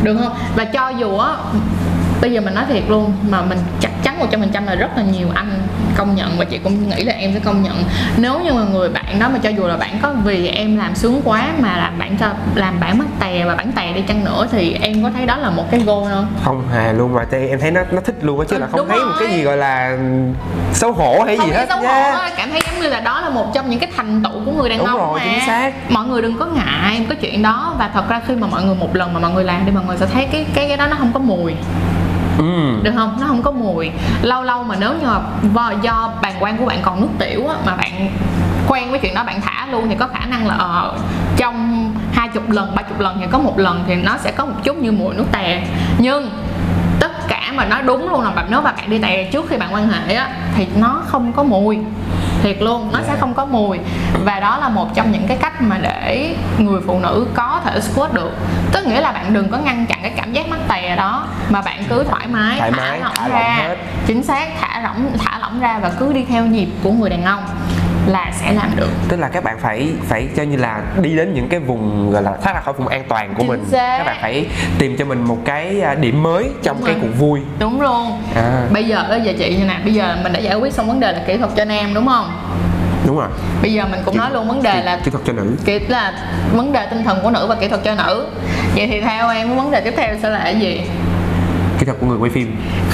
được 0.03 0.17
không? 0.23 0.33
Và 0.55 0.65
cho 0.65 0.89
dù 0.89 1.17
á, 1.17 1.35
bây 2.21 2.31
giờ 2.31 2.41
mình 2.41 2.53
nói 2.53 2.63
thiệt 2.69 2.83
luôn, 2.89 3.13
mà 3.29 3.41
mình 3.41 3.57
chắc 3.79 3.91
chắn 4.03 4.19
100% 4.31 4.65
là 4.65 4.75
rất 4.75 4.97
là 4.97 5.03
nhiều 5.03 5.27
anh 5.35 5.61
công 5.97 6.15
nhận 6.15 6.37
và 6.37 6.45
chị 6.45 6.57
cũng 6.57 6.89
nghĩ 6.89 7.03
là 7.03 7.13
em 7.13 7.31
sẽ 7.33 7.39
công 7.39 7.63
nhận. 7.63 7.83
Nếu 8.17 8.39
như 8.39 8.53
mà 8.53 8.61
người 8.71 8.89
bạn 8.89 9.19
đó 9.19 9.29
mà 9.29 9.39
cho 9.43 9.49
dù 9.49 9.67
là 9.67 9.77
bạn 9.77 9.99
có 10.01 10.13
vì 10.23 10.47
em 10.47 10.77
làm 10.77 10.95
sướng 10.95 11.21
quá 11.25 11.47
mà 11.59 11.77
làm 11.77 11.99
bạn 11.99 12.17
cho 12.17 12.29
làm 12.55 12.79
bạn 12.79 12.97
mắc 12.97 13.07
tè 13.19 13.45
và 13.45 13.55
bạn 13.55 13.71
tè 13.71 13.93
đi 13.93 14.01
chăng 14.07 14.25
nữa 14.25 14.47
thì 14.51 14.77
em 14.81 15.03
có 15.03 15.09
thấy 15.15 15.25
đó 15.25 15.37
là 15.37 15.49
một 15.49 15.71
cái 15.71 15.79
goal 15.79 16.03
không? 16.13 16.27
Không 16.43 16.63
hề 16.73 16.93
luôn 16.93 17.13
mà 17.13 17.25
em 17.31 17.59
thấy 17.59 17.71
nó 17.71 17.81
nó 17.91 18.01
thích 18.01 18.15
luôn 18.21 18.39
á 18.39 18.45
chứ 18.49 18.55
Ừ, 18.55 18.59
là 18.59 18.67
không 18.71 18.87
thấy 18.89 18.99
một 18.99 19.11
cái 19.19 19.27
rồi. 19.27 19.37
gì 19.37 19.43
gọi 19.43 19.57
là 19.57 19.97
xấu 20.73 20.91
hổ 20.91 21.23
hay 21.27 21.37
không 21.37 21.47
gì 21.47 21.53
hết 21.53 21.65
xấu 21.69 21.77
hổ 21.77 21.83
nha 21.83 22.11
á, 22.13 22.31
cảm 22.37 22.51
thấy 22.51 22.61
giống 22.71 22.81
như 22.81 22.89
là 22.89 22.99
đó 22.99 23.21
là 23.21 23.29
một 23.29 23.51
trong 23.53 23.69
những 23.69 23.79
cái 23.79 23.89
thành 23.97 24.23
tựu 24.23 24.45
của 24.45 24.51
người 24.51 24.69
đàn 24.69 24.77
Đúng 24.79 24.87
ông 24.87 24.97
rồi, 24.97 25.19
mà. 25.19 25.25
chính 25.25 25.47
xác. 25.47 25.73
mọi 25.91 26.05
người 26.05 26.21
đừng 26.21 26.37
có 26.39 26.45
ngại 26.45 27.05
cái 27.09 27.17
chuyện 27.21 27.41
đó. 27.41 27.75
Và 27.79 27.89
thật 27.93 28.09
ra 28.09 28.21
khi 28.27 28.35
mà 28.35 28.47
mọi 28.47 28.63
người 28.63 28.75
một 28.75 28.95
lần 28.95 29.13
mà 29.13 29.19
mọi 29.19 29.31
người 29.31 29.43
làm 29.43 29.61
thì 29.65 29.71
mọi 29.71 29.83
người 29.87 29.97
sẽ 29.97 30.05
thấy 30.13 30.27
cái 30.31 30.45
cái 30.53 30.67
cái 30.67 30.77
đó 30.77 30.87
nó 30.87 30.95
không 30.99 31.13
có 31.13 31.19
mùi 31.19 31.53
ừ. 32.37 32.79
Được 32.83 32.91
không? 32.95 33.17
Nó 33.21 33.27
không 33.27 33.41
có 33.41 33.51
mùi. 33.51 33.91
Lâu 34.21 34.43
lâu 34.43 34.63
mà 34.63 34.75
nếu 34.79 34.93
như 34.93 35.07
mà 35.53 35.71
do, 35.81 36.13
bàn 36.21 36.33
bàng 36.33 36.39
quang 36.39 36.57
của 36.57 36.65
bạn 36.65 36.79
còn 36.81 37.01
nước 37.01 37.07
tiểu 37.19 37.47
á, 37.47 37.55
mà 37.65 37.75
bạn 37.75 38.09
quen 38.67 38.91
với 38.91 38.99
chuyện 38.99 39.15
đó 39.15 39.23
bạn 39.23 39.41
thả 39.41 39.67
luôn 39.71 39.89
thì 39.89 39.95
có 39.95 40.07
khả 40.07 40.25
năng 40.25 40.47
là 40.47 40.55
ờ, 40.55 40.97
trong 41.37 41.89
hai 42.13 42.27
chục 42.27 42.49
lần 42.49 42.75
ba 42.75 42.81
chục 42.81 42.99
lần 42.99 43.17
thì 43.21 43.27
có 43.31 43.39
một 43.39 43.59
lần 43.59 43.83
thì 43.87 43.95
nó 43.95 44.17
sẽ 44.17 44.31
có 44.31 44.45
một 44.45 44.55
chút 44.63 44.77
như 44.77 44.91
mùi 44.91 45.15
nước 45.15 45.25
tè. 45.31 45.63
Nhưng 45.97 46.29
tất 46.99 47.27
cả 47.27 47.51
mà 47.55 47.65
nói 47.65 47.83
đúng 47.83 48.09
luôn 48.09 48.21
là 48.21 48.31
bạn 48.31 48.45
nếu 48.49 48.61
mà 48.61 48.71
bạn 48.71 48.89
đi 48.89 48.99
tè 48.99 49.23
trước 49.23 49.45
khi 49.49 49.57
bạn 49.57 49.73
quan 49.73 49.89
hệ 49.89 50.15
á 50.15 50.29
thì 50.55 50.67
nó 50.79 51.01
không 51.05 51.33
có 51.33 51.43
mùi 51.43 51.79
thiệt 52.43 52.61
luôn 52.61 52.89
nó 52.93 52.99
sẽ 53.01 53.07
Dạ. 53.13 53.19
không 53.19 53.33
có 53.33 53.45
mùi 53.45 53.79
và 54.25 54.39
đó 54.39 54.57
là 54.57 54.69
một 54.69 54.95
trong 54.95 55.11
những 55.11 55.27
cái 55.27 55.37
cách 55.37 55.61
mà 55.61 55.77
để 55.81 56.35
người 56.57 56.81
phụ 56.87 56.99
nữ 56.99 57.27
có 57.33 57.61
thể 57.65 57.81
squirt 57.81 58.13
được 58.13 58.31
tức 58.71 58.87
nghĩa 58.87 59.01
là 59.01 59.11
bạn 59.11 59.33
đừng 59.33 59.49
có 59.49 59.57
ngăn 59.57 59.85
chặn 59.85 59.99
cái 60.01 60.11
cảm 60.17 60.33
giác 60.33 60.49
mắc 60.49 60.59
tè 60.69 60.95
đó 60.95 61.27
mà 61.49 61.61
bạn 61.61 61.83
cứ 61.89 62.03
thoải 62.09 62.27
mái 62.27 62.57
Thoải 62.59 62.71
thả 62.71 62.77
mái, 62.77 62.99
lỏng 62.99 63.11
thả 63.15 63.27
lỏng 63.27 63.39
ra 63.39 63.55
hết. 63.57 63.75
chính 64.07 64.23
xác 64.23 64.47
thả 64.61 64.79
lỏng 64.81 65.11
thả 65.25 65.37
lỏng 65.39 65.59
ra 65.59 65.79
và 65.79 65.91
cứ 65.99 66.13
đi 66.13 66.25
theo 66.29 66.45
nhịp 66.45 66.67
của 66.83 66.91
người 66.91 67.09
đàn 67.09 67.23
ông 67.25 67.43
là 68.07 68.31
sẽ 68.39 68.53
làm 68.53 68.71
được. 68.75 68.89
Tức 69.09 69.19
là 69.19 69.27
các 69.27 69.43
bạn 69.43 69.57
phải 69.59 69.89
phải 70.07 70.27
cho 70.35 70.43
như 70.43 70.57
là 70.57 70.81
đi 71.01 71.15
đến 71.15 71.33
những 71.33 71.47
cái 71.49 71.59
vùng 71.59 72.11
gọi 72.11 72.23
là 72.23 72.31
thoát 72.43 72.53
ra 72.53 72.59
khỏi 72.61 72.73
vùng 72.73 72.87
an 72.87 73.03
toàn 73.09 73.33
của 73.33 73.39
Chính 73.43 73.47
mình. 73.47 73.65
xác. 73.71 73.97
các 73.97 74.03
bạn 74.05 74.17
phải 74.21 74.45
tìm 74.77 74.97
cho 74.97 75.05
mình 75.05 75.23
một 75.23 75.37
cái 75.45 75.81
à, 75.81 75.95
điểm 75.95 76.23
mới 76.23 76.49
trong 76.63 76.77
Đúng 76.77 76.85
cái 76.85 76.95
rồi. 76.95 77.03
cuộc 77.03 77.19
vui. 77.25 77.39
Đúng 77.59 77.81
luôn. 77.81 78.21
À. 78.35 78.67
Bây 78.71 78.83
giờ 78.83 79.05
đó 79.09 79.15
giờ 79.23 79.33
chị 79.39 79.55
như 79.59 79.65
nè 79.65 79.79
bây 79.83 79.93
giờ 79.93 80.15
mình 80.23 80.33
đã 80.33 80.39
giải 80.39 80.55
quyết 80.55 80.73
xong 80.73 80.87
vấn 80.87 80.99
đề 80.99 81.11
là 81.11 81.21
kỹ 81.27 81.37
thuật 81.37 81.51
cho 81.55 81.65
nam 81.65 81.93
đúng 81.93 82.07
không? 82.07 82.39
Đúng 83.07 83.17
rồi. 83.17 83.27
Bây 83.61 83.73
giờ 83.73 83.85
mình 83.91 83.99
cũng 84.05 84.17
nói 84.17 84.31
luôn 84.33 84.47
vấn 84.47 84.63
đề 84.63 84.83
là 84.83 84.99
kỹ 85.05 85.11
thuật 85.11 85.23
cho 85.27 85.33
nữ. 85.33 85.55
kỹ 85.65 85.79
là 85.87 86.13
vấn 86.53 86.71
đề 86.73 86.85
tinh 86.85 87.03
thần 87.03 87.19
của 87.23 87.29
nữ 87.31 87.47
và 87.47 87.55
kỹ 87.55 87.67
thuật 87.67 87.81
cho 87.83 87.95
nữ. 87.95 88.27
Vậy 88.75 88.87
thì 88.87 89.01
theo 89.01 89.29
em 89.29 89.55
vấn 89.55 89.71
đề 89.71 89.81
tiếp 89.81 89.93
theo 89.97 90.15
sẽ 90.23 90.29
là 90.29 90.39
cái 90.43 90.59
gì? 90.59 90.81
Kỹ 91.79 91.85
thuật 91.85 91.97
của 91.99 92.07
người 92.07 92.17
quay 92.17 92.31
phim 92.31 92.55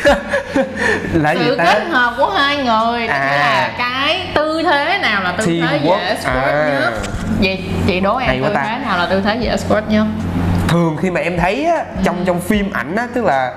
là 1.22 1.32
gì 1.34 1.40
sự 1.44 1.56
ta? 1.56 1.64
kết 1.64 1.82
hợp 1.90 2.14
của 2.18 2.30
hai 2.30 2.56
người 2.56 3.06
À. 3.06 3.18
là 3.38 3.70
cái 3.78 4.26
tư 4.34 4.62
thế 4.64 4.98
nào 5.02 5.22
là 5.22 5.32
tư 5.38 5.44
thế 5.46 5.78
dễ 5.84 6.16
squat 6.20 6.36
À. 6.44 6.78
nhất? 6.80 6.92
Vậy 7.40 7.64
chị 7.86 8.00
đố 8.00 8.16
Hay 8.16 8.28
em 8.34 8.42
quá 8.44 8.48
tư 8.48 8.54
ta. 8.54 8.62
thế 8.64 8.78
nào 8.86 8.98
là 8.98 9.06
tư 9.06 9.20
thế 9.24 9.36
dễ 9.40 9.56
squat 9.56 9.88
nhất? 9.88 10.06
Thường 10.68 10.96
khi 11.02 11.10
mà 11.10 11.20
em 11.20 11.38
thấy 11.38 11.64
á, 11.64 11.84
trong 12.04 12.24
trong 12.26 12.40
phim 12.40 12.70
ảnh 12.72 12.96
á 12.96 13.06
tức 13.14 13.24
là 13.24 13.52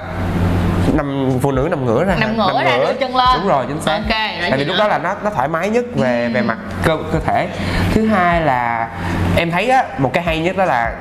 nằm 0.93 1.29
phụ 1.41 1.51
nữ 1.51 1.67
nằm 1.71 1.85
ngửa 1.85 2.03
ra 2.05 2.15
Nằm 2.19 2.37
ngửa 2.37 2.63
ra, 2.63 2.77
đưa 2.77 2.93
chân 2.93 3.15
lên. 3.15 3.27
đúng 3.35 3.47
rồi 3.47 3.65
chính 3.67 3.81
xác. 3.81 3.91
Ok, 3.91 4.09
tại 4.09 4.51
vì 4.51 4.57
gì 4.57 4.65
lúc 4.65 4.75
đó 4.79 4.87
là 4.87 4.97
nó 4.97 5.15
nó 5.23 5.29
thoải 5.29 5.47
mái 5.47 5.69
nhất 5.69 5.85
về 5.95 6.29
về 6.33 6.41
mặt 6.41 6.57
cơ 6.83 6.97
cơ 7.13 7.19
thể. 7.25 7.47
Thứ 7.93 8.07
hai 8.07 8.41
là 8.41 8.87
em 9.37 9.51
thấy 9.51 9.69
á 9.69 9.83
một 9.97 10.11
cái 10.13 10.23
hay 10.23 10.39
nhất 10.39 10.57
đó 10.57 10.65
là 10.65 10.91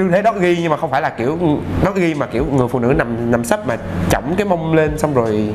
tư 0.00 0.08
thế 0.12 0.22
đó 0.22 0.32
ghi 0.40 0.56
nhưng 0.60 0.70
mà 0.70 0.76
không 0.76 0.90
phải 0.90 1.02
là 1.02 1.08
kiểu 1.10 1.38
đó 1.84 1.90
ghi 1.94 2.14
mà 2.14 2.26
kiểu 2.26 2.46
người 2.52 2.68
phụ 2.68 2.78
nữ 2.78 2.92
nằm 2.96 3.30
nằm 3.30 3.44
sấp 3.44 3.66
mà 3.66 3.76
chỏng 4.10 4.34
cái 4.36 4.46
mông 4.46 4.74
lên 4.74 4.98
xong 4.98 5.14
rồi 5.14 5.48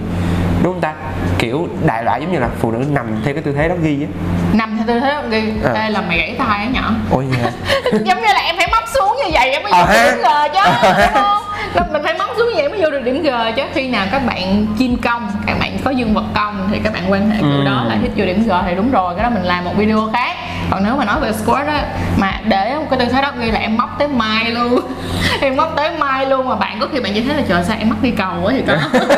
đúng 0.63 0.73
không 0.73 0.81
ta? 0.81 0.93
Kiểu 1.39 1.67
đại 1.85 2.03
loại 2.03 2.21
giống 2.21 2.31
như 2.31 2.39
là 2.39 2.49
phụ 2.59 2.71
nữ 2.71 2.85
nằm 2.91 3.05
theo 3.25 3.33
cái 3.33 3.43
tư 3.43 3.51
thế 3.53 3.69
đó 3.69 3.75
ghi 3.81 3.97
á. 4.03 4.07
Nằm 4.53 4.77
theo 4.77 4.87
tư 4.87 4.99
thế 4.99 5.09
đó 5.09 5.21
ghi. 5.29 5.53
À. 5.63 5.71
Ê, 5.83 5.89
là 5.89 6.01
mày 6.01 6.17
gãy 6.17 6.35
tay 6.39 6.59
á 6.59 6.65
nhỏ. 6.73 6.91
Ôi 7.11 7.25
dạ 7.43 7.51
giống 7.91 8.17
như 8.21 8.27
là 8.33 8.39
em 8.45 8.55
phải 8.57 8.67
móc 8.71 8.83
xuống 8.93 9.17
như 9.17 9.31
vậy 9.33 9.49
em 9.49 9.63
mới 9.63 9.71
vô 9.71 9.77
Ờ 9.77 9.87
được 9.87 10.11
điểm 10.11 10.21
G 10.23 10.27
chứ 10.53 10.59
đúng 10.97 11.13
không? 11.13 11.37
Là 11.73 11.85
mình 11.93 12.03
phải 12.03 12.13
móc 12.13 12.29
xuống 12.37 12.47
như 12.47 12.53
vậy 12.55 12.69
mới 12.69 12.81
vô 12.81 12.89
được 12.89 13.01
điểm 13.03 13.23
G 13.23 13.27
chứ. 13.55 13.61
Khi 13.73 13.89
nào 13.89 14.05
các 14.11 14.21
bạn 14.25 14.65
chim 14.77 14.97
công 14.97 15.29
các 15.47 15.57
bạn 15.59 15.77
có 15.85 15.91
dương 15.91 16.13
vật 16.13 16.23
công 16.35 16.69
thì 16.71 16.79
các 16.83 16.93
bạn 16.93 17.03
quan 17.11 17.29
hệ 17.29 17.37
kiểu 17.41 17.51
Ừ. 17.59 17.65
đó 17.65 17.83
là 17.87 17.95
hít 18.01 18.11
vô 18.15 18.25
điểm 18.25 18.43
G 18.47 18.51
thì 18.67 18.75
đúng 18.75 18.91
rồi 18.91 19.13
cái 19.15 19.23
đó 19.23 19.29
mình 19.29 19.43
làm 19.43 19.63
một 19.65 19.71
video 19.77 20.09
khác 20.13 20.35
còn 20.71 20.83
nếu 20.83 20.95
mà 20.95 21.05
nói 21.05 21.19
về 21.19 21.31
squat 21.33 21.67
á, 21.67 21.85
mà 22.17 22.39
để 22.45 22.75
một 22.75 22.85
cái 22.89 22.99
tư 22.99 23.05
thế 23.05 23.21
đó 23.21 23.31
ghi 23.39 23.51
là 23.51 23.59
em 23.59 23.77
móc 23.77 23.89
tới 23.99 24.07
mai 24.07 24.51
luôn. 24.51 24.79
Em 25.41 25.55
móc 25.55 25.73
tới 25.75 25.91
mai 25.97 26.25
luôn 26.25 26.49
mà 26.49 26.55
bạn 26.55 26.77
có 26.79 26.87
khi 26.93 26.99
bạn 26.99 27.11
chỉ 27.15 27.21
thấy 27.21 27.35
là 27.35 27.43
trời 27.47 27.63
sao 27.63 27.77
em 27.79 27.89
mắc 27.89 27.97
đi 28.01 28.11
cầu 28.11 28.33
quá 28.43 28.53
thì 28.55 28.63
có. 28.67 28.75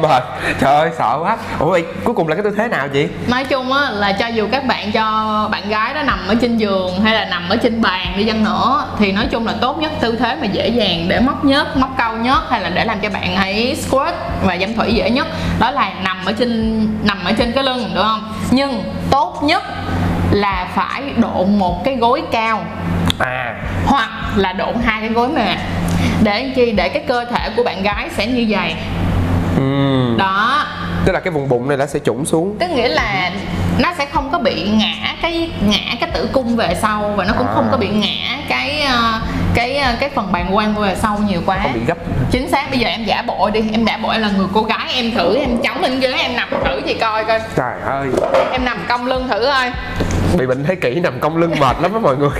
mệt. 0.00 0.22
Trời 0.60 0.74
ơi 0.74 0.90
sợ 0.98 1.18
quá. 1.22 1.36
Ủa 1.58 1.70
vậy 1.70 1.84
cuối 2.04 2.14
cùng 2.14 2.28
là 2.28 2.34
cái 2.34 2.44
tư 2.44 2.54
thế 2.56 2.68
nào 2.68 2.88
chị? 2.92 3.08
Nói 3.28 3.44
chung 3.44 3.72
á 3.72 3.90
là 3.90 4.12
cho 4.12 4.26
dù 4.26 4.48
các 4.52 4.64
bạn 4.64 4.92
cho 4.92 5.48
bạn 5.52 5.68
gái 5.68 5.94
đó 5.94 6.02
nằm 6.02 6.18
ở 6.28 6.34
trên 6.40 6.56
giường 6.56 7.00
hay 7.04 7.14
là 7.14 7.24
nằm 7.24 7.48
ở 7.48 7.56
trên 7.56 7.82
bàn 7.82 8.14
đi 8.16 8.24
chăng 8.24 8.44
nữa 8.44 8.84
thì 8.98 9.12
nói 9.12 9.26
chung 9.30 9.46
là 9.46 9.54
tốt 9.60 9.78
nhất 9.78 9.92
tư 10.00 10.16
thế 10.20 10.36
mà 10.40 10.46
dễ 10.46 10.68
dàng 10.68 11.06
để 11.08 11.20
móc 11.20 11.44
nhất 11.44 11.76
móc 11.76 11.90
câu 11.98 12.16
nhất 12.16 12.42
hay 12.50 12.60
là 12.60 12.70
để 12.74 12.84
làm 12.84 13.00
cho 13.00 13.10
bạn 13.10 13.36
ấy 13.36 13.76
squat 13.88 14.14
và 14.42 14.56
dâm 14.58 14.74
thủy 14.74 14.94
dễ 14.94 15.10
nhất 15.10 15.26
đó 15.60 15.70
là 15.70 15.92
nằm 16.02 16.24
ở 16.24 16.32
trên 16.32 16.88
nằm 17.04 17.24
ở 17.24 17.32
trên 17.32 17.52
cái 17.52 17.64
lưng 17.64 17.90
được 17.94 18.02
không? 18.02 18.32
Nhưng 18.50 18.84
tốt 19.10 19.38
nhất 19.42 19.62
là 20.30 20.66
phải 20.74 21.02
độn 21.16 21.58
một 21.58 21.84
cái 21.84 21.96
gối 21.96 22.22
cao. 22.32 22.64
À. 23.18 23.54
Hoặc 23.86 24.10
là 24.36 24.52
độn 24.52 24.74
hai 24.84 25.00
cái 25.00 25.10
gối 25.10 25.28
mềm. 25.28 25.58
Để 26.22 26.52
chi? 26.56 26.72
Để 26.72 26.88
cái 26.88 27.02
cơ 27.08 27.24
thể 27.24 27.50
của 27.56 27.62
bạn 27.62 27.82
gái 27.82 28.08
sẽ 28.16 28.26
như 28.26 28.46
vậy. 28.48 28.74
Đó. 30.22 30.66
Tức 31.04 31.12
là 31.12 31.20
cái 31.20 31.30
vùng 31.30 31.48
bụng 31.48 31.68
này 31.68 31.76
nó 31.76 31.86
sẽ 31.86 31.98
trũng 31.98 32.26
xuống. 32.26 32.56
Tức 32.60 32.66
nghĩa 32.70 32.88
là 32.88 33.30
nó 33.78 33.88
sẽ 33.98 34.06
không 34.06 34.30
có 34.32 34.38
bị 34.38 34.68
ngã 34.68 35.14
cái 35.22 35.50
ngã 35.66 35.94
cái 36.00 36.10
tử 36.14 36.28
cung 36.32 36.56
về 36.56 36.74
sau 36.82 37.14
và 37.16 37.24
nó 37.24 37.32
cũng 37.38 37.46
À. 37.46 37.52
không 37.54 37.68
có 37.70 37.76
bị 37.76 37.88
ngã 37.88 38.36
cái 38.48 38.82
ờ, 38.82 39.20
cái 39.54 39.76
ờ, 39.76 39.92
cái 40.00 40.10
phần 40.14 40.32
bàng 40.32 40.50
quang 40.54 40.74
về 40.74 40.96
sau 41.02 41.18
nhiều 41.28 41.40
quá 41.46 41.58
không 41.62 41.72
bị 41.72 41.80
gấp. 41.86 41.96
Chính 42.30 42.50
xác 42.50 42.70
bây 42.70 42.78
giờ 42.78 42.88
em 42.88 43.04
giả 43.04 43.22
bộ 43.26 43.50
đi 43.50 43.60
em 43.72 43.84
giả 43.84 43.96
bộ 44.02 44.08
em 44.08 44.20
là 44.22 44.30
người 44.36 44.46
cô 44.54 44.62
gái 44.62 44.92
em 44.94 45.10
thử 45.10 45.36
em 45.36 45.58
chống 45.62 45.82
lên 45.82 46.00
ghế 46.00 46.12
em 46.12 46.36
nằm 46.36 46.48
thử 46.64 46.80
chị 46.86 46.94
coi 46.94 47.24
coi. 47.24 47.40
Trời 47.56 47.72
ơi. 47.86 48.08
Em 48.52 48.64
nằm 48.64 48.78
cong 48.88 49.06
lưng 49.06 49.28
thử 49.28 49.44
coi 49.46 49.70
bị 50.38 50.46
bệnh 50.46 50.64
thế 50.64 50.74
kỷ 50.74 50.94
nằm 51.00 51.20
cong 51.20 51.36
lưng 51.36 51.50
mệt 51.60 51.76
lắm 51.80 51.92
á 51.94 51.98
mọi 52.02 52.16
người. 52.16 52.30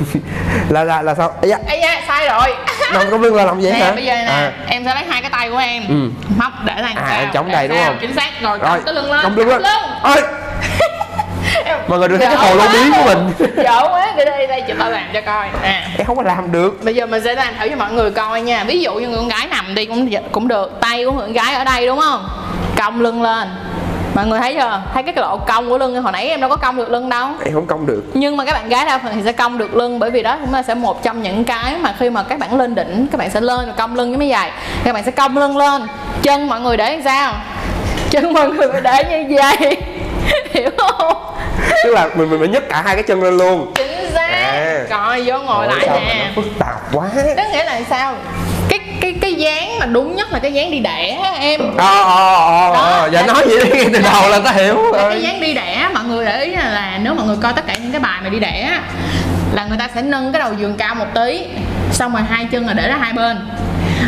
Là 0.69 0.85
là 0.85 1.03
là 1.03 1.15
sao? 1.15 1.33
Ây 1.41 1.51
da, 1.51 1.59
ấy 1.69 1.81
da 1.83 2.01
sai 2.09 2.29
rồi. 2.29 2.57
Nằm 2.93 3.11
cong 3.11 3.21
lưng 3.23 3.35
là 3.35 3.45
làm 3.45 3.61
vậy 3.61 3.73
nè 3.73 3.79
hả? 3.79 3.93
bây 3.93 4.05
giờ 4.05 4.15
nè 4.15 4.25
à, 4.25 4.53
em 4.67 4.85
sẽ 4.85 4.95
lấy 4.95 5.05
hai 5.09 5.21
cái 5.23 5.31
tay 5.31 5.51
của 5.51 5.57
em. 5.59 5.83
Ừ. 5.89 6.09
móc 6.37 6.53
để 6.65 6.75
lên 6.77 6.95
À, 6.97 7.17
em 7.19 7.29
chống 7.33 7.51
đây 7.51 7.69
đúng 7.69 7.77
sao? 7.79 7.87
không? 7.87 7.99
chính 8.01 8.15
xác 8.15 8.31
rồi 8.43 8.59
rồi 8.59 8.69
cong 8.69 8.83
cái 8.85 8.95
lưng 8.95 9.11
lên. 9.13 9.21
cong 9.23 9.37
lưng 9.37 9.49
lên. 9.49 9.63
Ơi 10.03 10.23
mọi 11.89 11.99
người 11.99 12.09
được 12.09 12.17
thấy 12.19 12.27
cái 12.27 12.37
hồ 12.37 12.55
lô 12.55 12.65
biến 12.73 12.93
của 12.93 13.05
mình. 13.07 13.49
Dở 13.65 13.89
quá 13.91 14.13
để 14.17 14.25
đây 14.25 14.47
đây 14.47 14.63
chị 14.67 14.73
tao 14.79 14.91
làm 14.91 15.05
cho 15.15 15.21
coi. 15.21 15.49
Nè 15.63 15.87
em 15.99 16.07
không 16.07 16.17
có 16.17 16.23
làm 16.23 16.53
được. 16.53 16.85
Bây 16.85 16.95
giờ 16.95 17.07
mình 17.07 17.23
sẽ 17.25 17.35
làm 17.35 17.55
thử 17.61 17.69
cho 17.69 17.77
mọi 17.77 17.93
người 17.93 18.11
coi 18.11 18.41
nha. 18.43 18.65
Ví 18.65 18.81
dụ 18.81 18.95
như 18.95 19.09
người 19.09 19.17
con 19.19 19.29
gái 19.29 19.47
nằm 19.51 19.75
đi 19.75 19.87
cũng 19.87 20.09
cũng 20.33 20.49
được. 20.49 20.81
Tay 20.81 21.05
của 21.05 21.13
người 21.13 21.23
con 21.27 21.33
gái 21.33 21.55
ở 21.55 21.65
đây 21.65 21.87
đúng 21.87 22.01
không? 22.01 22.29
Cong 22.79 23.01
lưng 23.01 23.23
lên 23.23 23.49
mọi 24.15 24.27
người 24.27 24.39
thấy 24.39 24.55
chưa? 24.55 24.83
Thấy 24.95 25.03
cái 25.03 25.15
độ 25.15 25.37
cong 25.37 25.69
của 25.71 25.79
lưng 25.79 26.03
hồi 26.03 26.13
nãy 26.13 26.29
em 26.29 26.41
đâu 26.41 26.51
có 26.51 26.57
cong 26.57 26.77
được 26.77 26.91
lưng 26.91 27.09
đâu. 27.09 27.29
Em 27.45 27.55
không 27.55 27.67
cong 27.67 27.87
được. 27.87 28.03
Nhưng 28.15 28.37
mà 28.37 28.45
các 28.45 28.53
bạn 28.53 28.69
gái 28.69 28.85
đa 28.85 28.99
phần 28.99 29.13
thì 29.15 29.23
sẽ 29.25 29.33
cong 29.33 29.59
được 29.59 29.75
lưng 29.75 29.99
bởi 29.99 30.11
vì 30.11 30.23
đó 30.23 30.39
cũng 30.41 30.53
là 30.55 30.63
sẽ 30.63 30.75
một 30.75 31.03
trong 31.03 31.23
những 31.23 31.45
cái 31.45 31.77
mà 31.81 31.95
khi 31.99 32.11
mà 32.11 32.23
các 32.23 32.39
bạn 32.39 32.59
lên 32.59 32.75
đỉnh 32.75 33.07
các 33.13 33.19
bạn 33.19 33.31
sẽ 33.31 33.41
lên 33.41 33.67
rồi 33.67 33.75
cong 33.79 33.97
lưng 33.97 34.11
giống 34.11 34.21
như 34.21 34.29
vậy. 34.31 34.51
Các 34.85 34.95
bạn 34.95 35.05
sẽ 35.05 35.11
cong 35.11 35.37
lưng 35.37 35.57
lên. 35.57 35.83
Chân 36.23 36.49
mọi 36.49 36.61
người 36.61 36.77
để 36.77 36.93
làm 36.93 37.03
sao? 37.05 37.35
Chân 38.11 38.33
mọi 38.33 38.51
người 38.51 38.69
phải 38.73 38.81
để 38.81 39.05
như 39.05 39.37
vậy. 39.37 39.77
Hiểu 40.53 40.71
không? 40.79 41.17
Tức 41.85 41.91
là 41.95 42.09
mình 42.15 42.31
mình 42.31 42.39
phải 42.39 42.49
nhấc 42.49 42.69
cả 42.69 42.83
hai 42.85 42.95
cái 42.95 43.03
chân 43.03 43.23
lên 43.23 43.37
luôn. 43.37 43.73
Chính 43.75 44.11
xác. 44.15 44.29
À. 44.33 44.87
rồi 44.91 45.23
vô 45.27 45.39
ngồi 45.39 45.67
Ôi, 45.67 45.77
lại 45.77 46.01
nè. 46.01 46.33
phức 46.37 46.45
tạp 46.59 46.95
quá. 46.95 47.09
Tức 47.15 47.43
nghĩa 47.53 47.65
là 47.65 47.81
sao 47.91 48.15
cái 48.73 48.81
cái 49.01 49.15
cái 49.21 49.35
dáng 49.35 49.79
mà 49.79 49.87
đúng 49.87 50.17
nhất 50.17 50.33
là 50.33 50.39
cái 50.39 50.53
dáng 50.53 50.71
đi 50.71 50.79
đẻ 50.79 51.19
em. 51.41 51.61
Ờ 51.77 52.03
ờ 52.03 52.37
ờ 52.37 52.73
Đó, 52.75 52.81
ờ. 52.81 53.09
Dạ 53.13 53.27
nói 53.27 53.43
vậy 53.47 53.71
đi 53.73 53.85
từ 53.93 54.01
đầu 54.03 54.29
là 54.31 54.39
ta 54.39 54.51
hiểu 54.53 54.83
là 54.93 54.99
cái 55.03 55.11
rồi. 55.11 55.23
dáng 55.23 55.41
đi 55.41 55.55
đẻ 55.55 55.89
mọi 55.95 56.05
người 56.05 56.25
để 56.25 56.45
ý 56.45 56.55
là, 56.55 56.71
là 56.71 56.99
nếu 57.03 57.15
mọi 57.15 57.27
người 57.27 57.37
coi 57.43 57.53
tất 57.53 57.67
cả 57.67 57.75
những 57.83 57.93
cái 57.93 58.01
bài 58.01 58.21
mà 58.23 58.29
đi 58.29 58.39
đẻ 58.41 58.79
là 59.53 59.65
người 59.65 59.79
ta 59.79 59.89
sẽ 59.95 60.03
nâng 60.03 60.33
cái 60.33 60.41
đầu 60.41 60.53
giường 60.59 60.77
cao 60.77 60.95
một 60.95 61.07
tí 61.15 61.45
xong 61.93 62.13
rồi 62.13 62.23
hai 62.31 62.45
chân 62.45 62.67
là 62.67 62.73
để 62.73 62.89
ra 62.89 62.97
hai 63.01 63.13
bên 63.13 63.49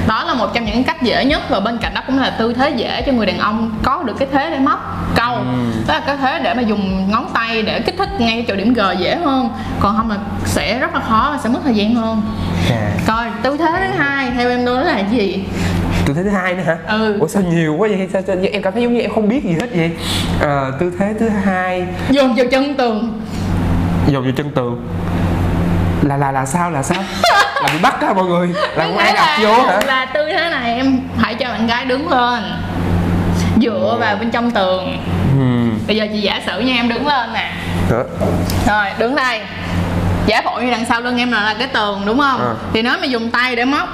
đó 0.07 0.25
là 0.25 0.35
một 0.35 0.55
trong 0.55 0.65
những 0.65 0.85
cách 0.85 1.03
dễ 1.03 1.25
nhất 1.25 1.43
và 1.51 1.61
bên 1.61 1.79
cạnh 1.79 1.95
đó 1.95 2.01
cũng 2.07 2.19
là 2.19 2.31
tư 2.31 2.53
thế 2.53 2.71
dễ 2.71 3.03
cho 3.07 3.13
người 3.13 3.27
đàn 3.27 3.39
ông 3.39 3.75
có 3.83 4.03
được 4.03 4.15
cái 4.19 4.29
thế 4.33 4.51
để 4.51 4.59
móc 4.59 4.81
câu. 5.17 5.37
Đó 5.89 5.95
là 5.95 6.03
cái 6.07 6.17
thế 6.17 6.41
để 6.45 6.55
mà 6.55 6.63
dùng 6.63 7.11
ngón 7.11 7.31
tay 7.35 7.63
để 7.63 7.81
kích 7.81 7.95
thích 7.99 8.09
ngay 8.19 8.45
chỗ 8.49 8.57
điểm 8.57 8.75
G 8.75 8.81
dễ 8.99 9.17
hơn. 9.17 9.49
Còn 9.81 9.97
không 9.97 10.11
là 10.11 10.17
sẽ 10.45 10.79
rất 10.79 10.95
là 10.95 11.01
khó 11.01 11.29
và 11.33 11.39
sẽ 11.43 11.49
mất 11.49 11.61
thời 11.65 11.75
gian 11.75 11.95
hơn. 11.95 12.23
À, 12.71 12.91
coi 13.07 13.27
tư 13.43 13.57
thế 13.57 13.67
thứ 13.79 13.99
hai 13.99 14.31
theo 14.31 14.49
em 14.49 14.65
đó 14.65 14.81
là 14.81 14.99
gì? 14.99 15.45
Tư 16.07 16.15
thế 16.15 16.23
thứ 16.23 16.31
hai 16.31 16.55
nữa 16.55 16.63
hả? 16.67 16.77
Ừ. 16.89 17.19
ủa 17.21 17.29
sao 17.29 17.43
nhiều 17.43 17.75
quá 17.79 17.89
vậy? 17.89 18.09
Sao, 18.13 18.23
sao 18.27 18.37
em 18.53 18.63
cảm 18.63 18.73
thấy 18.73 18.83
giống 18.83 18.95
như 18.95 19.01
em 19.01 19.11
không 19.15 19.29
biết 19.29 19.45
gì 19.45 19.53
hết 19.61 19.67
vậy? 19.77 19.91
Ờ, 20.41 20.73
tư 20.81 20.93
thế 20.99 21.15
thứ 21.21 21.29
hai. 21.29 21.87
Dồn 22.11 22.35
vào 22.35 22.47
chân 22.51 22.75
tường. 22.75 23.23
Dồn 24.07 24.23
vào 24.23 24.33
chân 24.37 24.51
tường. 24.51 24.89
Là 26.03 26.17
là 26.17 26.33
là 26.33 26.47
sao 26.47 26.71
là 26.71 26.83
sao 26.83 27.03
là 27.65 27.73
bị 27.73 27.79
bắt 27.83 28.01
á 28.01 28.13
mọi 28.13 28.25
người. 28.25 28.49
Là 28.77 28.85
không 28.85 28.99
ai 28.99 29.13
đập 29.13 29.27
vô 29.43 29.63
hả? 29.63 29.81
là 29.87 30.05
tư 30.05 30.21
thế 30.27 30.49
này 30.51 30.75
em 30.77 31.01
phải 31.23 31.35
cho 31.35 31.49
bạn 31.49 31.67
gái 31.67 31.85
đứng 31.85 32.09
lên 32.09 32.43
dựa 33.61 33.97
vào 34.01 34.17
bên 34.17 34.31
trong 34.31 34.51
tường. 34.51 34.99
Ừm, 35.39 35.79
bây 35.87 35.97
giờ 35.97 36.07
chị 36.13 36.21
giả 36.21 36.41
sử 36.47 36.61
nha 36.61 36.75
em 36.75 36.89
đứng 36.89 37.07
lên 37.07 37.33
nè. 37.33 37.53
Đó. 37.91 38.03
rồi 38.67 38.87
đứng 38.99 39.15
đây. 39.15 39.41
Giả 40.27 40.43
bộ 40.45 40.61
như 40.61 40.71
đằng 40.71 40.85
sau 40.89 41.01
lưng 41.01 41.19
em 41.19 41.33
là, 41.33 41.41
là 41.45 41.55
cái 41.59 41.67
tường 41.69 42.03
đúng 42.07 42.19
không? 42.19 42.41
À. 42.41 42.55
thì 42.73 42.83
nếu 42.83 42.93
mà 43.01 43.05
dùng 43.05 43.31
tay 43.31 43.57
để 43.57 43.65
móc 43.65 43.89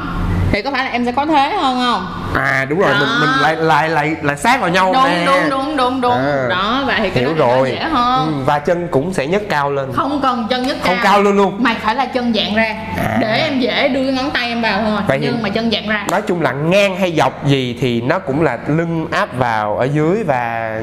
thì 0.53 0.63
có 0.63 0.71
phải 0.71 0.85
là 0.85 0.91
em 0.91 1.05
sẽ 1.05 1.13
có 1.13 1.27
thế 1.27 1.57
hơn 1.61 1.77
không 1.79 2.20
à 2.35 2.67
đúng 2.69 2.79
rồi 2.79 2.91
Đó. 2.91 2.99
mình 3.01 3.09
mình 3.21 3.31
lại 3.43 3.57
lại 3.57 3.89
lại 3.89 4.17
lại 4.23 4.37
sát 4.37 4.61
vào 4.61 4.71
nhau 4.71 4.93
đúng 4.95 5.05
nè. 5.05 5.23
đúng 5.27 5.51
đúng 5.51 5.77
đúng 5.77 6.01
đúng. 6.01 6.13
À. 6.13 6.47
đó 6.51 6.83
vậy 6.87 6.97
thì 7.03 7.11
cái 7.11 7.23
hiểu 7.23 7.29
đó 7.29 7.35
thì 7.37 7.41
rồi. 7.53 7.71
dễ 7.71 7.85
hơn. 7.85 8.27
Ừ, 8.27 8.45
và 8.45 8.59
chân 8.59 8.89
cũng 8.91 9.13
sẽ 9.15 9.27
nhấc 9.27 9.43
cao 9.49 9.71
lên. 9.73 9.93
Không 9.93 10.21
cần 10.23 10.47
chân 10.51 10.63
nhất 10.67 10.77
cao. 10.85 10.95
không 10.95 11.05
cao 11.05 11.23
luôn 11.23 11.37
luôn. 11.37 11.57
Mày 11.63 11.75
phải 11.83 11.95
là 11.95 12.07
chân 12.07 12.33
dạng 12.35 12.55
ra. 12.55 12.75
À. 12.97 13.19
để 13.21 13.39
em 13.45 13.61
dễ 13.61 13.89
đưa 13.89 14.05
cái 14.05 14.13
ngón 14.13 14.31
tay 14.31 14.49
em 14.49 14.63
vào 14.63 14.83
thôi 14.87 15.01
Vậy 15.09 15.19
thì- 15.21 15.27
nhưng 15.27 15.43
mà 15.43 15.49
chân 15.49 15.71
dạng 15.71 15.89
ra. 15.89 16.07
nói 16.11 16.23
chung 16.23 16.41
là 16.43 16.53
ngang 16.53 16.97
hay 16.97 17.13
dọc 17.17 17.47
gì 17.47 17.79
thì 17.81 18.01
nó 18.01 18.19
cũng 18.19 18.43
là 18.43 18.59
lưng 18.67 19.07
áp 19.11 19.37
vào 19.37 19.77
ở 19.79 19.85
dưới 19.85 20.25
và 20.27 20.77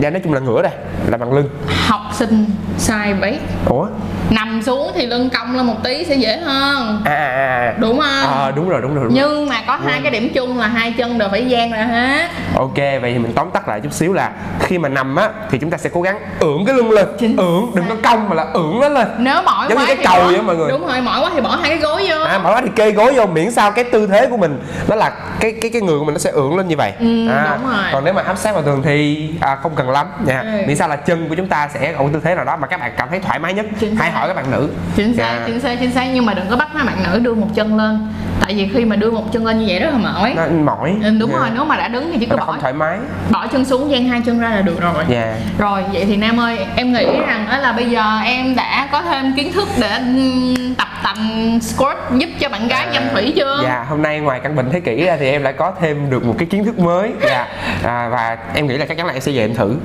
dạ 0.00 0.10
nói 0.10 0.20
chung 0.24 0.32
là 0.34 0.40
ngửa 0.40 0.62
đây 0.62 0.72
là 1.06 1.16
bằng 1.16 1.32
lưng. 1.32 1.48
Học 1.86 2.00
sinh 2.14 2.46
sai 2.78 3.14
bấy 3.14 3.38
ủa? 3.66 3.86
Nằm 4.30 4.62
xuống 4.62 4.90
thì 4.94 5.06
lưng 5.06 5.30
cong 5.30 5.56
lên 5.56 5.66
một 5.66 5.74
tí 5.84 6.04
sẽ 6.04 6.14
dễ 6.14 6.36
hơn. 6.36 7.02
À 7.04 7.14
à 7.14 7.26
à. 7.28 7.74
Đúng 7.78 7.98
không? 8.00 8.32
À, 8.32 8.50
đúng 8.56 8.68
rồi 8.68 8.80
đúng 8.82 8.94
rồi 8.94 9.04
đúng 9.04 9.14
rồi. 9.14 9.22
nhưng 9.24 9.48
mà 9.48 9.62
có 9.66 9.78
hai 9.86 10.00
cái 10.02 10.10
điểm 10.10 10.30
chung 10.34 10.58
là 10.58 10.66
hai 10.66 10.92
chân 10.98 11.18
đều 11.18 11.28
phải 11.30 11.46
dang 11.46 11.70
ra 11.72 11.84
hết. 11.84 12.28
Ok 12.56 12.76
vậy 12.76 13.12
thì 13.12 13.18
mình 13.18 13.32
tóm 13.34 13.50
tắt 13.50 13.68
lại 13.68 13.80
chút 13.80 13.92
xíu 13.92 14.12
là 14.12 14.30
khi 14.60 14.78
mà 14.78 14.88
nằm 14.88 15.16
á 15.16 15.28
thì 15.50 15.58
chúng 15.58 15.70
ta 15.70 15.78
sẽ 15.78 15.90
cố 15.92 16.02
gắng 16.02 16.18
ưỡn 16.40 16.64
cái 16.66 16.74
lưng 16.74 16.90
lên. 16.90 17.06
Chính 17.18 17.36
ưỡn 17.36 17.60
đừng 17.74 17.84
có 17.88 17.94
cong 18.10 18.28
mà 18.28 18.34
là 18.34 18.46
ưỡn 18.54 18.80
nó 18.80 18.88
lên. 18.88 19.08
Nếu 19.18 19.42
mỏi 19.42 19.66
Giống 19.68 19.78
như 19.78 19.84
quá 19.84 19.86
cái 19.86 19.96
thì 19.96 20.04
cầu 20.04 20.18
bỏ- 20.20 20.26
vậy 20.26 20.42
mọi 20.42 20.56
người. 20.56 20.70
đúng 20.70 20.86
rồi 20.86 21.00
mỏi 21.00 21.20
quá 21.20 21.30
thì 21.34 21.40
bỏ 21.40 21.56
hai 21.60 21.70
cái 21.70 21.78
gối 21.78 22.06
vô. 22.10 22.22
À 22.24 22.38
mà 22.38 22.50
đó 22.50 22.60
thì 22.64 22.70
kê 22.76 22.90
gối 22.90 23.12
vô 23.16 23.26
miễn 23.26 23.50
sao 23.50 23.70
cái 23.72 23.84
tư 23.84 24.06
thế 24.06 24.26
của 24.26 24.36
mình 24.36 24.58
nó 24.88 24.96
là 24.96 25.10
cái 25.40 25.52
cái 25.62 25.70
cái 25.70 25.82
người 25.82 25.98
của 25.98 26.04
mình 26.04 26.14
nó 26.14 26.18
sẽ 26.18 26.30
ưỡn 26.30 26.56
lên 26.56 26.68
như 26.68 26.76
vậy. 26.76 26.92
Ừ, 27.00 27.28
à, 27.28 27.56
đúng 27.60 27.70
rồi. 27.70 27.84
còn 27.92 28.04
nếu 28.04 28.14
mà 28.14 28.22
áp 28.22 28.38
sát 28.38 28.54
vào 28.54 28.62
tường 28.62 28.82
thì 28.84 29.28
à, 29.40 29.56
không 29.62 29.72
cần 29.74 29.87
lắm. 29.90 30.06
Nha 30.26 30.40
Ừ. 30.40 30.48
miễn 30.66 30.76
sao 30.76 30.88
là 30.88 30.96
chân 30.96 31.28
của 31.28 31.34
chúng 31.34 31.48
ta 31.48 31.68
sẽ 31.74 31.92
ở 31.92 32.04
tư 32.12 32.20
thế 32.24 32.34
nào 32.34 32.44
đó 32.44 32.56
mà 32.56 32.66
các 32.66 32.80
bạn 32.80 32.92
cảm 32.96 33.08
thấy 33.10 33.20
thoải 33.20 33.38
mái 33.38 33.54
nhất 33.54 33.66
Chính 33.80 33.96
hãy 33.96 34.10
xác. 34.10 34.18
hỏi 34.18 34.28
các 34.28 34.34
bạn 34.36 34.50
nữ. 34.50 34.68
Chính 34.96 35.16
xác 35.16 35.22
Dạ. 35.38 35.42
chính 35.46 35.60
xác 35.60 35.76
chính 35.80 35.92
xác. 35.92 36.04
Nhưng 36.14 36.26
mà 36.26 36.34
đừng 36.34 36.46
có 36.50 36.56
bắt 36.56 36.74
mấy 36.74 36.84
bạn 36.84 36.96
nữ 37.12 37.18
đưa 37.18 37.34
một 37.34 37.48
chân 37.54 37.76
lên. 37.76 38.08
Tại 38.40 38.54
vì 38.54 38.70
khi 38.74 38.84
mà 38.84 38.96
đưa 38.96 39.10
một 39.10 39.32
chân 39.32 39.46
lên 39.46 39.58
như 39.58 39.64
vậy 39.68 39.78
rất 39.80 39.90
là 39.92 39.98
mỏi. 39.98 40.34
Nó 40.36 40.42
mỏi. 40.64 40.94
Ừ, 41.02 41.10
đúng 41.20 41.30
Dạ. 41.32 41.38
rồi 41.38 41.48
nếu 41.54 41.64
mà 41.64 41.76
đã 41.76 41.88
đứng 41.88 42.10
thì 42.12 42.18
chỉ 42.20 42.26
cứ 42.26 42.36
bỏ 42.36 42.56
thoải 42.60 42.72
mái. 42.72 42.98
bỏ 43.30 43.46
chân 43.46 43.64
xuống 43.64 43.90
dang 43.90 44.08
hai 44.08 44.20
chân 44.26 44.40
ra 44.40 44.50
là 44.50 44.60
được 44.60 44.80
rồi. 44.80 45.04
Dạ. 45.08 45.34
Rồi 45.58 45.84
vậy 45.92 46.04
thì 46.04 46.16
nam 46.16 46.40
ơi 46.40 46.58
em 46.76 46.92
nghĩ 46.92 47.06
rằng 47.26 47.46
đó 47.50 47.58
là 47.58 47.72
bây 47.72 47.90
giờ 47.90 48.18
em 48.24 48.54
đã 48.56 48.88
có 48.92 49.02
thêm 49.02 49.32
kiến 49.36 49.52
thức 49.52 49.68
để 49.80 49.90
ừm, 49.98 50.74
tập 50.74 50.87
tành 51.16 51.60
squat 51.60 51.96
giúp 52.18 52.28
cho 52.40 52.48
bạn 52.48 52.68
gái 52.68 52.88
dâm 52.94 53.02
thủy 53.12 53.32
chưa? 53.36 53.60
Dạ, 53.62 53.86
hôm 53.88 54.02
nay 54.02 54.20
ngoài 54.20 54.40
căn 54.42 54.56
bệnh 54.56 54.70
thế 54.70 54.80
kỷ 54.80 55.04
ra 55.04 55.16
thì 55.20 55.30
em 55.30 55.42
lại 55.42 55.52
có 55.52 55.72
thêm 55.80 56.10
được 56.10 56.24
một 56.24 56.34
cái 56.38 56.48
kiến 56.50 56.64
thức 56.64 56.78
mới. 56.78 57.10
Dạ, 57.22 57.48
à, 57.84 58.08
và 58.08 58.38
em 58.54 58.66
nghĩ 58.66 58.78
là 58.78 58.86
chắc 58.86 58.96
chắn 58.96 59.06
là 59.06 59.12
em 59.12 59.20
sẽ 59.20 59.32
về 59.32 59.40
em 59.40 59.54
thử. 59.54 59.76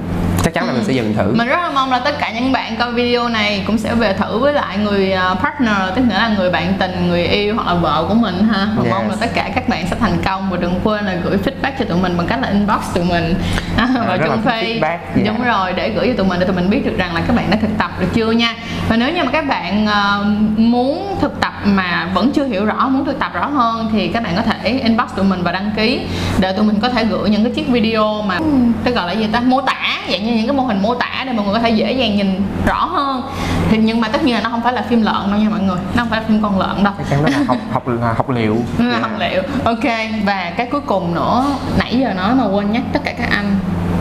Chắc 0.43 0.53
chắn 0.53 0.67
là 0.67 0.73
mình 0.73 0.83
sẽ 0.83 0.93
về 0.93 1.01
mình 1.01 1.13
thử. 1.15 1.33
Mình 1.35 1.47
rất 1.47 1.57
là 1.61 1.69
mong 1.69 1.91
là 1.91 1.99
tất 1.99 2.19
cả 2.19 2.31
những 2.31 2.51
bạn 2.51 2.75
coi 2.79 2.93
video 2.93 3.29
này 3.29 3.63
cũng 3.67 3.77
sẽ 3.77 3.95
về 3.95 4.13
thử 4.13 4.39
với 4.39 4.53
lại 4.53 4.77
người 4.77 5.13
à, 5.13 5.33
partner 5.33 5.75
tức 5.95 6.01
nghĩa 6.01 6.15
là 6.15 6.27
người 6.37 6.49
bạn 6.51 6.73
tình 6.79 7.07
người 7.07 7.23
yêu 7.23 7.55
hoặc 7.55 7.67
là 7.67 7.73
vợ 7.73 8.05
của 8.09 8.13
mình 8.13 8.47
ha. 8.47 8.67
Và 8.75 8.83
Yes. 8.83 8.91
mong 8.91 9.09
là 9.09 9.15
tất 9.19 9.29
cả 9.33 9.49
các 9.55 9.69
bạn 9.69 9.87
sẽ 9.89 9.95
thành 9.99 10.21
công 10.25 10.49
và 10.49 10.57
đừng 10.57 10.79
quên 10.83 11.05
là 11.05 11.15
gửi 11.23 11.37
feedback 11.37 11.71
cho 11.79 11.85
tụi 11.85 11.97
mình 11.97 12.17
bằng 12.17 12.27
cách 12.27 12.39
là 12.41 12.47
inbox 12.47 12.79
tụi 12.93 13.03
mình. 13.03 13.35
À, 13.77 13.87
vào 14.07 14.17
thích 14.17 14.29
face 14.45 14.79
feedback, 14.79 14.97
dạ. 15.15 15.23
đúng 15.25 15.43
rồi 15.43 15.73
để 15.73 15.89
gửi 15.89 16.07
cho 16.07 16.13
tụi 16.17 16.25
mình 16.27 16.39
để 16.39 16.45
tụi 16.45 16.55
mình 16.55 16.69
biết 16.69 16.85
được 16.85 16.97
rằng 16.97 17.15
là 17.15 17.21
các 17.27 17.35
bạn 17.35 17.45
đã 17.51 17.57
thực 17.61 17.77
tập 17.77 17.91
được 17.99 18.07
chưa 18.13 18.31
nha. 18.31 18.55
Và 18.87 18.95
nếu 18.97 19.13
như 19.13 19.23
mà 19.23 19.31
các 19.31 19.47
bạn 19.47 19.87
à, 19.87 20.17
muốn 20.57 21.15
thực 21.21 21.41
tập 21.41 21.53
mà 21.65 22.09
vẫn 22.13 22.31
chưa 22.31 22.45
hiểu 22.45 22.65
rõ 22.65 22.87
muốn 22.89 23.05
thực 23.05 23.19
tập 23.19 23.31
rõ 23.33 23.45
hơn 23.45 23.89
thì 23.93 24.07
các 24.07 24.23
bạn 24.23 24.33
có 24.35 24.41
thể 24.41 24.79
inbox 24.83 25.07
tụi 25.15 25.25
mình 25.25 25.43
và 25.43 25.51
đăng 25.51 25.71
ký. 25.77 26.01
Để 26.39 26.51
tụi 26.53 26.65
mình 26.65 26.79
có 26.81 26.89
thể 26.89 27.03
gửi 27.03 27.29
những 27.29 27.43
cái 27.43 27.53
chiếc 27.53 27.67
video 27.67 28.21
mà 28.21 28.37
cái 28.83 28.93
gọi 28.93 29.07
là 29.07 29.13
gì 29.13 29.27
ta? 29.31 29.39
Mô 29.39 29.61
tả 29.61 29.75
dạng 30.11 30.25
như 30.25 30.32
những 30.35 30.47
cái 30.47 30.55
mô 30.55 30.63
hình 30.63 30.81
mô 30.81 30.95
tả 30.95 31.23
để 31.25 31.33
mọi 31.33 31.45
người 31.45 31.53
có 31.53 31.59
thể 31.59 31.69
dễ 31.69 31.91
dàng 31.91 32.17
nhìn 32.17 32.41
rõ 32.65 32.85
hơn. 32.85 33.21
Thì 33.69 33.77
nhưng 33.77 34.01
mà 34.01 34.07
tất 34.07 34.23
nhiên 34.23 34.35
là 34.35 34.41
nó 34.41 34.49
không 34.49 34.61
phải 34.61 34.73
là 34.73 34.81
phim 34.89 35.01
lợn 35.01 35.31
đâu 35.31 35.39
nha 35.39 35.49
mọi 35.49 35.59
người 35.59 35.77
nó 35.95 36.03
không 36.03 36.09
phải 36.09 36.21
là 36.21 36.27
phim 36.27 36.41
con 36.41 36.59
lợn 36.59 36.83
đâu. 36.83 36.93
Chắc 36.97 37.05
chắn 37.09 37.23
đó 37.23 37.29
là 37.31 37.43
học 37.47 37.57
học 37.71 37.87
là 37.87 38.13
học 38.13 38.29
liệu. 38.29 38.57
Dạ. 38.79 38.99
học 39.01 39.11
liệu. 39.19 39.41
Ok 39.65 39.83
và 40.25 40.51
cái 40.57 40.67
cuối 40.71 40.81
cùng 40.81 41.15
nữa 41.15 41.45
nãy 41.77 41.97
giờ 41.99 42.13
nói 42.13 42.35
mà 42.35 42.43
quên 42.45 42.71
nhắc 42.71 42.83
tất 42.93 42.99
cả 43.03 43.13
các 43.17 43.29
anh 43.31 43.55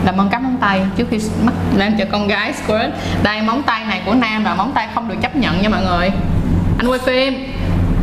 là 0.05 0.11
mong 0.11 0.29
cắm 0.29 0.43
móng 0.43 0.57
tay 0.61 0.81
trước 0.97 1.07
khi 1.11 1.19
mắc 1.43 1.53
lên 1.75 1.95
cho 1.99 2.05
con 2.11 2.27
gái 2.27 2.53
squirt. 2.53 2.89
Đây 3.23 3.41
móng 3.41 3.63
tay 3.63 3.85
này 3.85 4.01
của 4.05 4.13
nam 4.13 4.43
là 4.43 4.53
móng 4.55 4.71
tay 4.75 4.87
không 4.95 5.07
được 5.07 5.15
chấp 5.21 5.35
nhận 5.35 5.61
nha 5.61 5.69
mọi 5.69 5.81
người. 5.81 6.11
Anh 6.77 6.87
quay 6.87 6.99
phim. 6.99 7.33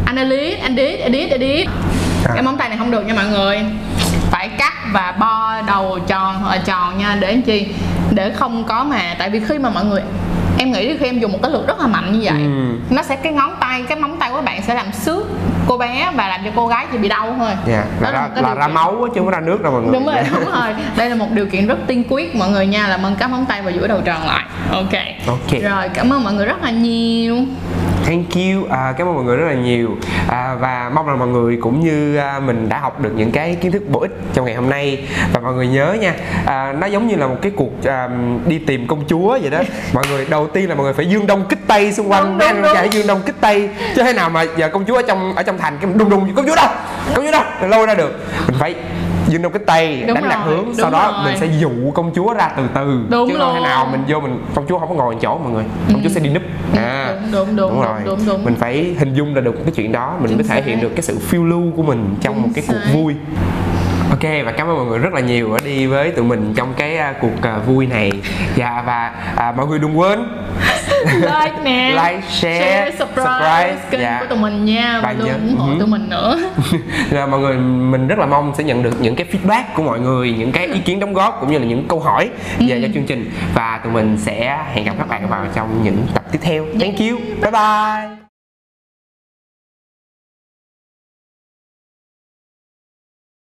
Anh 0.06 0.16
edit 0.16 0.60
anh 0.62 0.76
edit 0.76 1.00
edit 1.00 1.30
edit 1.30 1.68
À. 2.24 2.30
cái 2.34 2.42
móng 2.42 2.56
tay 2.56 2.68
này 2.68 2.78
không 2.78 2.90
được 2.90 3.06
nha 3.06 3.14
mọi 3.14 3.24
người 3.26 3.60
phải 4.30 4.48
cắt 4.48 4.72
và 4.92 5.14
bo 5.20 5.62
đầu 5.66 5.98
tròn 6.06 6.36
hoặc 6.42 6.50
là 6.56 6.62
tròn 6.64 6.98
nha. 6.98 7.16
Để 7.20 7.32
làm 7.32 7.42
chi? 7.42 7.68
Để 8.10 8.30
không 8.30 8.64
có 8.64 8.84
mà 8.84 9.00
tại 9.18 9.30
vì 9.30 9.40
khi 9.48 9.58
mà 9.58 9.70
mọi 9.70 9.84
người 9.84 10.02
em 10.58 10.72
nghĩ 10.72 10.96
khi 10.98 11.06
em 11.06 11.18
dùng 11.18 11.32
một 11.32 11.38
cái 11.42 11.50
lực 11.52 11.66
rất 11.66 11.80
là 11.80 11.86
mạnh 11.86 12.12
như 12.12 12.20
vậy 12.22 12.42
Ừ. 12.42 12.78
nó 12.94 13.02
sẽ 13.02 13.16
cái 13.16 13.32
ngón 13.32 13.50
tay 13.60 13.82
cái 13.88 13.98
móng 13.98 14.16
tay 14.20 14.30
của 14.32 14.42
bạn 14.42 14.62
sẽ 14.62 14.74
làm 14.74 14.92
xước 14.92 15.26
cô 15.68 15.78
bé 15.78 16.10
và 16.16 16.28
làm 16.28 16.40
cho 16.44 16.50
cô 16.56 16.66
gái 16.66 16.86
chỉ 16.92 16.98
bị 16.98 17.08
đau 17.08 17.34
thôi. 17.38 17.50
Dạ, 17.66 17.84
là, 18.00 18.10
Đó 18.10 18.10
là 18.10 18.28
ra, 18.28 18.28
là 18.42 18.48
điều 18.48 18.54
ra 18.54 18.68
máu 18.68 19.06
chứ 19.14 19.20
không 19.20 19.24
có 19.24 19.30
ra 19.30 19.40
nước 19.40 19.62
đâu 19.62 19.72
mọi 19.72 19.82
người. 19.82 19.92
Đúng 19.92 20.06
rồi 20.06 20.16
đúng 20.34 20.44
rồi. 20.54 20.74
Đây 20.96 21.08
là 21.10 21.14
một 21.16 21.26
điều 21.30 21.46
kiện 21.46 21.66
rất 21.66 21.78
tiên 21.86 22.04
quyết 22.08 22.36
mọi 22.36 22.50
người 22.50 22.66
nha 22.66 22.86
là 22.88 22.96
mân 22.96 23.14
cắm 23.16 23.30
móng 23.30 23.46
tay 23.48 23.62
và 23.62 23.72
duỗi 23.72 23.88
đầu 23.88 24.00
tròn 24.04 24.26
lại. 24.26 24.44
Ok. 24.72 24.92
Ok. 25.26 25.60
rồi 25.62 25.88
cảm 25.94 26.10
ơn 26.12 26.24
mọi 26.24 26.32
người 26.32 26.46
rất 26.46 26.62
là 26.62 26.70
nhiều 26.70 27.36
Thank 28.06 28.34
you, 28.34 28.66
à, 28.70 28.94
cảm 28.98 29.06
ơn 29.08 29.14
mọi 29.14 29.24
người 29.24 29.36
rất 29.36 29.46
là 29.48 29.54
nhiều. 29.54 29.96
À, 30.28 30.54
Và 30.60 30.90
mong 30.94 31.08
là 31.08 31.16
mọi 31.16 31.28
người 31.28 31.58
cũng 31.62 31.80
như 31.80 32.16
à, 32.16 32.40
mình 32.40 32.68
đã 32.68 32.78
học 32.78 33.00
được 33.00 33.12
những 33.16 33.32
cái 33.32 33.54
kiến 33.60 33.72
thức 33.72 33.82
bổ 33.88 34.00
ích 34.00 34.10
trong 34.34 34.44
ngày 34.44 34.54
hôm 34.54 34.70
nay. 34.70 35.08
Và 35.32 35.40
mọi 35.40 35.54
người 35.54 35.66
nhớ 35.68 35.96
nha, 36.00 36.14
à, 36.46 36.72
nó 36.72 36.86
giống 36.86 37.08
như 37.08 37.16
là 37.16 37.26
một 37.26 37.36
cái 37.42 37.52
cuộc 37.56 37.84
à, 37.84 38.08
đi 38.46 38.58
tìm 38.58 38.86
công 38.86 39.04
chúa 39.08 39.38
vậy 39.42 39.50
đó. 39.50 39.60
Mọi 39.92 40.04
người 40.10 40.26
đầu 40.30 40.46
tiên 40.46 40.68
là 40.68 40.74
mọi 40.74 40.84
người 40.84 40.94
phải 40.94 41.06
dương 41.06 41.26
đông 41.26 41.44
kích 41.48 41.58
tây 41.66 41.92
xung 41.92 42.10
quanh 42.10 42.38
Đúng, 42.38 42.48
đúng, 42.52 42.62
đúng. 42.62 42.74
chạy 42.74 42.88
dương 42.88 43.06
đông 43.06 43.20
kích 43.26 43.36
tây. 43.40 43.68
Chứ 43.96 44.02
thế 44.02 44.12
nào 44.12 44.30
mà 44.30 44.42
giờ 44.56 44.68
công 44.68 44.84
chúa 44.84 44.96
ở 44.96 45.02
trong 45.02 45.34
ở 45.34 45.42
trong 45.42 45.58
thành 45.58 45.78
cái 45.80 45.90
đùng 45.94 46.10
đùng 46.10 46.34
công 46.34 46.46
chúa 46.46 46.56
đâu, 46.56 46.68
công 47.14 47.24
chúa 47.24 47.32
đâu, 47.32 47.42
lôi 47.68 47.86
ra 47.86 47.94
được. 47.94 48.24
Mình 48.48 48.56
phải 48.58 48.74
dương 49.30 49.42
đông 49.42 49.52
kích 49.52 49.62
tây, 49.66 50.04
Đúng 50.06 50.14
đánh 50.14 50.24
lạc 50.24 50.42
rồi, 50.46 50.56
hướng 50.56 50.64
đúng 50.64 50.74
Sau 50.74 50.90
đó 50.90 51.12
rồi. 51.12 51.24
mình 51.24 51.40
sẽ 51.40 51.58
dụ 51.60 51.70
công 51.94 52.10
chúa 52.14 52.34
ra 52.34 52.50
từ 52.56 52.62
từ 52.74 53.04
Đúng 53.10 53.28
Chứ 53.30 53.36
không 53.38 53.54
thể 53.54 53.60
nào 53.60 53.88
mình 53.92 54.02
vô 54.08 54.20
mình 54.20 54.42
công 54.54 54.66
chúa 54.68 54.78
không 54.78 54.88
có 54.88 54.94
ngồi 54.94 55.16
chỗ 55.20 55.38
mọi 55.38 55.52
người 55.52 55.64
Công 55.92 56.00
chúa 56.02 56.08
sẽ 56.08 56.20
đi 56.20 56.30
núp 56.30 56.42
à, 56.76 57.14
đúng, 57.32 57.46
đúng, 57.46 57.56
đúng, 57.56 57.82
rồi 57.82 58.00
đúng, 58.04 58.16
đúng, 58.18 58.26
đúng. 58.26 58.44
mình 58.44 58.54
phải 58.56 58.94
hình 58.98 59.14
dung 59.14 59.34
ra 59.34 59.40
được 59.40 59.54
cái 59.64 59.72
chuyện 59.76 59.92
đó 59.92 60.16
mình 60.18 60.28
Chính 60.28 60.38
mới 60.38 60.44
thể 60.48 60.60
xác. 60.60 60.66
hiện 60.66 60.80
được 60.80 60.88
cái 60.88 61.02
sự 61.02 61.18
phiêu 61.18 61.44
lưu 61.44 61.62
của 61.76 61.82
mình 61.82 62.14
trong 62.20 62.34
Chính 62.34 62.42
một 62.42 62.48
cái 62.54 62.64
cuộc 62.68 62.74
xác. 62.84 62.90
vui 62.94 63.14
Ok 64.10 64.22
và 64.44 64.52
cảm 64.52 64.68
ơn 64.68 64.76
mọi 64.76 64.86
người 64.86 64.98
rất 64.98 65.12
là 65.12 65.20
nhiều 65.20 65.52
đã 65.56 65.60
đi 65.64 65.86
với 65.86 66.10
tụi 66.10 66.24
mình 66.24 66.52
trong 66.56 66.74
cái 66.76 66.96
à, 66.96 67.14
cuộc 67.20 67.42
à, 67.42 67.58
vui 67.66 67.86
này 67.86 68.12
Dạ 68.56 68.82
và 68.86 69.12
à, 69.36 69.52
mọi 69.56 69.66
người 69.66 69.78
đừng 69.78 69.98
quên 69.98 70.20
like 71.06 71.62
nè. 71.64 71.90
Like, 71.90 72.28
share, 72.30 72.90
subscribe, 72.98 72.98
subscribe, 72.98 73.76
kênh 73.90 74.00
dạ. 74.00 74.18
của 74.20 74.26
tụi 74.26 74.38
mình 74.38 74.64
nha. 74.64 75.00
Và 75.02 75.12
luôn 75.12 75.28
ủng 75.32 75.56
hộ 75.56 75.68
ừ. 75.68 75.76
tụi 75.78 75.88
mình 75.88 76.08
nữa. 76.08 76.40
Rồi 77.10 77.26
mọi 77.26 77.40
người 77.40 77.56
mình 77.56 78.08
rất 78.08 78.18
là 78.18 78.26
mong 78.26 78.52
sẽ 78.58 78.64
nhận 78.64 78.82
được 78.82 79.00
những 79.00 79.16
cái 79.16 79.26
feedback 79.32 79.64
của 79.74 79.82
mọi 79.82 80.00
người 80.00 80.32
những 80.32 80.52
cái 80.52 80.66
ý 80.66 80.80
kiến 80.80 81.00
đóng 81.00 81.12
góp 81.12 81.36
cũng 81.40 81.50
như 81.50 81.58
là 81.58 81.64
những 81.64 81.88
câu 81.88 82.00
hỏi 82.00 82.30
về 82.58 82.80
cho 82.82 82.88
chương 82.94 83.06
trình. 83.06 83.30
Và 83.54 83.80
tụi 83.84 83.92
mình 83.92 84.16
sẽ 84.18 84.58
hẹn 84.72 84.84
gặp 84.84 84.94
các 84.98 85.08
bạn 85.08 85.28
vào 85.28 85.46
trong 85.54 85.82
những 85.82 86.06
tập 86.14 86.24
tiếp 86.32 86.38
theo. 86.42 86.66
Thank 86.80 86.98
you. 86.98 87.18
Bye 87.42 87.50
bye 87.50 88.29